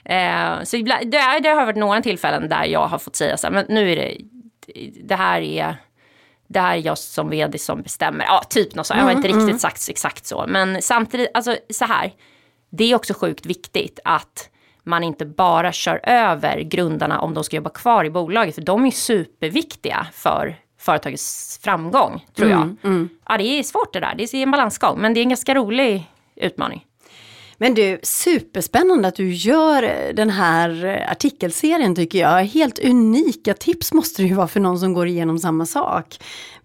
Eh, 0.08 0.62
så 0.62 0.76
ibland, 0.76 1.10
det, 1.10 1.40
det, 1.42 1.48
har 1.48 1.66
varit 1.66 1.76
några 1.76 2.02
tillfällen 2.02 2.48
där 2.48 2.64
jag 2.64 2.86
har 2.86 2.98
fått 2.98 3.16
säga 3.16 3.36
så 3.36 3.46
här, 3.46 3.54
men 3.54 3.66
nu 3.68 3.92
är 3.92 3.96
det, 3.96 4.18
det 5.02 5.14
här 5.14 5.40
är 5.40 5.76
det 6.48 6.60
här 6.60 6.76
är 6.76 6.80
jag 6.80 6.98
som 6.98 7.30
vd 7.30 7.58
som 7.58 7.82
bestämmer. 7.82 8.24
Ja, 8.24 8.42
typ 8.48 8.74
något 8.74 8.86
så. 8.86 8.94
Jag 8.94 9.02
har 9.02 9.10
inte 9.10 9.28
mm, 9.28 9.38
riktigt 9.38 9.48
mm. 9.48 9.58
sagt 9.58 9.88
exakt 9.88 10.26
så. 10.26 10.44
Men 10.48 10.82
samtidigt, 10.82 11.30
alltså 11.34 11.56
så 11.70 11.84
här. 11.84 12.12
Det 12.70 12.84
är 12.84 12.94
också 12.94 13.14
sjukt 13.14 13.46
viktigt 13.46 14.00
att 14.04 14.50
man 14.82 15.04
inte 15.04 15.26
bara 15.26 15.72
kör 15.72 16.00
över 16.02 16.60
grundarna 16.60 17.20
om 17.20 17.34
de 17.34 17.44
ska 17.44 17.56
jobba 17.56 17.70
kvar 17.70 18.04
i 18.04 18.10
bolaget. 18.10 18.54
För 18.54 18.62
de 18.62 18.86
är 18.86 18.90
superviktiga 18.90 20.06
för 20.12 20.56
företagets 20.78 21.58
framgång, 21.62 22.26
tror 22.34 22.50
jag. 22.50 22.62
Mm, 22.62 22.78
mm. 22.84 23.08
Ja, 23.28 23.38
det 23.38 23.44
är 23.44 23.62
svårt 23.62 23.92
det 23.92 24.00
där. 24.00 24.14
Det 24.16 24.34
är 24.34 24.42
en 24.42 24.50
balansgång. 24.50 25.00
Men 25.00 25.14
det 25.14 25.20
är 25.20 25.22
en 25.22 25.28
ganska 25.28 25.54
rolig 25.54 26.10
utmaning. 26.36 26.85
Men 27.58 27.74
du, 27.74 27.98
superspännande 28.02 29.08
att 29.08 29.14
du 29.14 29.32
gör 29.32 29.82
eh, 29.82 30.14
den 30.14 30.30
här 30.30 30.84
eh, 30.84 31.10
artikelserien 31.10 31.94
tycker 31.94 32.18
jag. 32.18 32.44
Helt 32.44 32.78
unika 32.78 33.54
tips 33.54 33.92
måste 33.92 34.22
det 34.22 34.28
ju 34.28 34.34
vara 34.34 34.48
för 34.48 34.60
någon 34.60 34.78
som 34.78 34.94
går 34.94 35.06
igenom 35.06 35.38
samma 35.38 35.66
sak. 35.66 36.18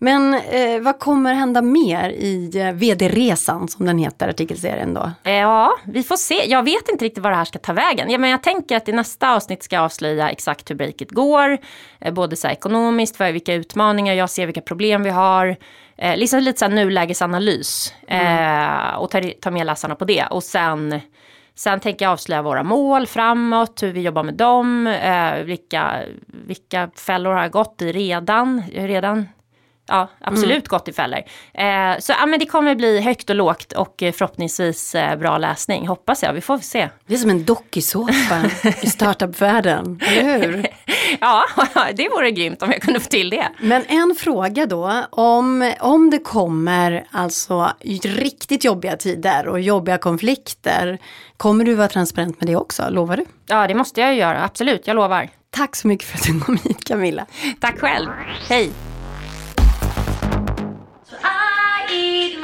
Men 0.03 0.33
eh, 0.33 0.81
vad 0.81 0.99
kommer 0.99 1.33
hända 1.33 1.61
mer 1.61 2.09
i 2.09 2.51
eh, 2.59 2.71
vd-resan 2.71 3.67
som 3.67 3.85
den 3.85 3.97
heter, 3.97 4.29
artikelserien 4.29 4.93
då? 4.93 5.11
Eh, 5.23 5.33
ja, 5.33 5.71
vi 5.85 6.03
får 6.03 6.17
se. 6.17 6.49
Jag 6.49 6.63
vet 6.63 6.89
inte 6.89 7.05
riktigt 7.05 7.23
vad 7.23 7.31
det 7.31 7.35
här 7.35 7.45
ska 7.45 7.59
ta 7.59 7.73
vägen. 7.73 8.09
Ja, 8.09 8.17
men 8.17 8.29
jag 8.29 8.43
tänker 8.43 8.77
att 8.77 8.89
i 8.89 8.91
nästa 8.91 9.35
avsnitt 9.35 9.63
ska 9.63 9.75
jag 9.75 9.85
avslöja 9.85 10.29
exakt 10.29 10.69
hur 10.69 10.75
breaket 10.75 11.11
går. 11.11 11.57
Eh, 11.99 12.13
både 12.13 12.35
så 12.35 12.47
ekonomiskt, 12.47 13.17
för 13.17 13.31
vilka 13.31 13.53
utmaningar 13.53 14.13
jag 14.13 14.29
ser, 14.29 14.45
vilka 14.45 14.61
problem 14.61 15.03
vi 15.03 15.09
har. 15.09 15.57
Eh, 16.01 16.17
liksom 16.17 16.39
lite 16.39 16.59
så 16.59 16.65
här 16.65 16.71
nulägesanalys. 16.71 17.93
Mm. 18.07 18.95
och 18.99 19.09
ta, 19.09 19.21
ta 19.41 19.51
med 19.51 19.65
läsarna 19.65 19.95
på 19.95 20.05
det. 20.05 20.25
Och 20.25 20.43
sen 20.43 21.01
Sen 21.55 21.79
tänker 21.79 22.05
jag 22.05 22.11
avslöja 22.11 22.41
våra 22.41 22.63
mål 22.63 23.07
framåt, 23.07 23.83
hur 23.83 23.91
vi 23.91 24.01
jobbar 24.01 24.23
med 24.23 24.33
dem, 24.33 24.87
eh, 24.87 25.33
vilka, 25.33 25.99
vilka 26.27 26.89
fällor 26.95 27.31
har 27.31 27.41
jag 27.41 27.51
gått 27.51 27.81
i 27.81 27.91
redan, 27.91 28.63
redan 28.73 29.27
ja, 29.91 30.09
absolut 30.19 30.51
mm. 30.51 30.63
gott 30.67 30.87
i 30.87 30.93
fällor. 30.93 31.19
Eh, 31.53 31.99
så 31.99 32.11
ja, 32.11 32.25
men 32.25 32.39
det 32.39 32.45
kommer 32.45 32.75
bli 32.75 33.01
högt 33.01 33.29
och 33.29 33.35
lågt 33.35 33.73
och 33.73 34.03
eh, 34.03 34.11
förhoppningsvis 34.11 34.95
eh, 34.95 35.15
bra 35.15 35.37
läsning, 35.37 35.87
hoppas 35.87 36.23
jag. 36.23 36.33
Vi 36.33 36.41
får 36.41 36.57
se. 36.57 36.89
Det 37.05 37.13
är 37.13 37.17
som 37.17 37.29
en 37.29 37.45
dokusåpa 37.45 38.41
i 38.81 38.89
startupvärlden, 38.89 39.99
eller 40.07 40.39
hur? 40.39 40.67
ja, 41.19 41.45
det 41.93 42.09
vore 42.09 42.31
grymt 42.31 42.61
om 42.61 42.71
jag 42.71 42.81
kunde 42.81 42.99
få 42.99 43.09
till 43.09 43.29
det. 43.29 43.47
Men 43.59 43.83
en 43.87 44.15
fråga 44.19 44.65
då, 44.65 45.03
om, 45.09 45.73
om 45.79 46.09
det 46.09 46.19
kommer 46.19 47.07
alltså 47.11 47.71
riktigt 48.03 48.63
jobbiga 48.63 48.97
tider 48.97 49.47
och 49.47 49.59
jobbiga 49.59 49.97
konflikter, 49.97 50.97
kommer 51.37 51.65
du 51.65 51.73
vara 51.73 51.87
transparent 51.87 52.41
med 52.41 52.49
det 52.49 52.55
också, 52.55 52.89
lovar 52.89 53.17
du? 53.17 53.25
Ja, 53.47 53.67
det 53.67 53.75
måste 53.75 54.01
jag 54.01 54.15
göra, 54.15 54.43
absolut, 54.43 54.87
jag 54.87 54.95
lovar. 54.95 55.29
Tack 55.49 55.75
så 55.75 55.87
mycket 55.87 56.07
för 56.07 56.17
att 56.17 56.23
du 56.23 56.39
kom 56.39 56.57
hit 56.57 56.83
Camilla. 56.83 57.25
Tack 57.59 57.79
själv, 57.79 58.09
hej. 58.49 58.71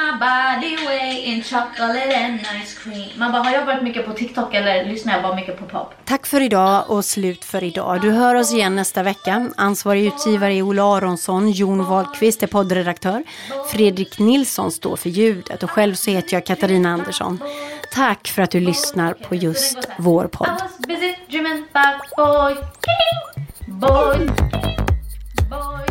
My 0.07 0.19
body 0.19 0.75
weight 0.87 1.25
in 1.25 1.43
chocolate 1.43 2.15
and 2.15 2.39
ice 2.39 2.73
cream. 2.83 3.09
Man 3.19 3.31
bara, 3.31 3.43
har 3.43 3.51
jag 3.51 3.65
varit 3.65 3.83
mycket 3.83 4.05
på 4.05 4.13
TikTok 4.13 4.53
eller 4.53 4.85
lyssnar 4.85 5.13
jag 5.13 5.23
bara 5.23 5.35
mycket 5.35 5.59
på 5.59 5.65
pop? 5.65 5.93
Tack 6.05 6.25
för 6.25 6.41
idag 6.41 6.89
och 6.89 7.05
slut 7.05 7.45
för 7.45 7.63
idag. 7.63 8.01
Du 8.01 8.11
hör 8.11 8.35
oss 8.35 8.53
igen 8.53 8.75
nästa 8.75 9.03
vecka. 9.03 9.51
Ansvarig 9.57 10.05
utgivare 10.05 10.53
är 10.53 10.61
Ola 10.61 10.97
Aronsson, 10.97 11.51
Jon 11.51 11.85
Wahlqvist 11.85 12.43
är 12.43 12.47
poddredaktör. 12.47 13.23
Fredrik 13.71 14.19
Nilsson 14.19 14.71
står 14.71 14.95
för 14.95 15.09
ljudet 15.09 15.63
och 15.63 15.71
själv 15.71 15.93
så 15.93 16.11
heter 16.11 16.33
jag 16.33 16.45
Katarina 16.45 16.89
Andersson. 16.89 17.39
Tack 17.93 18.27
för 18.27 18.41
att 18.41 18.51
du 18.51 18.59
lyssnar 18.59 19.13
på 19.13 19.35
just 19.35 19.87
vår 19.97 20.27
podd. 20.27 20.61
boy. 25.49 25.86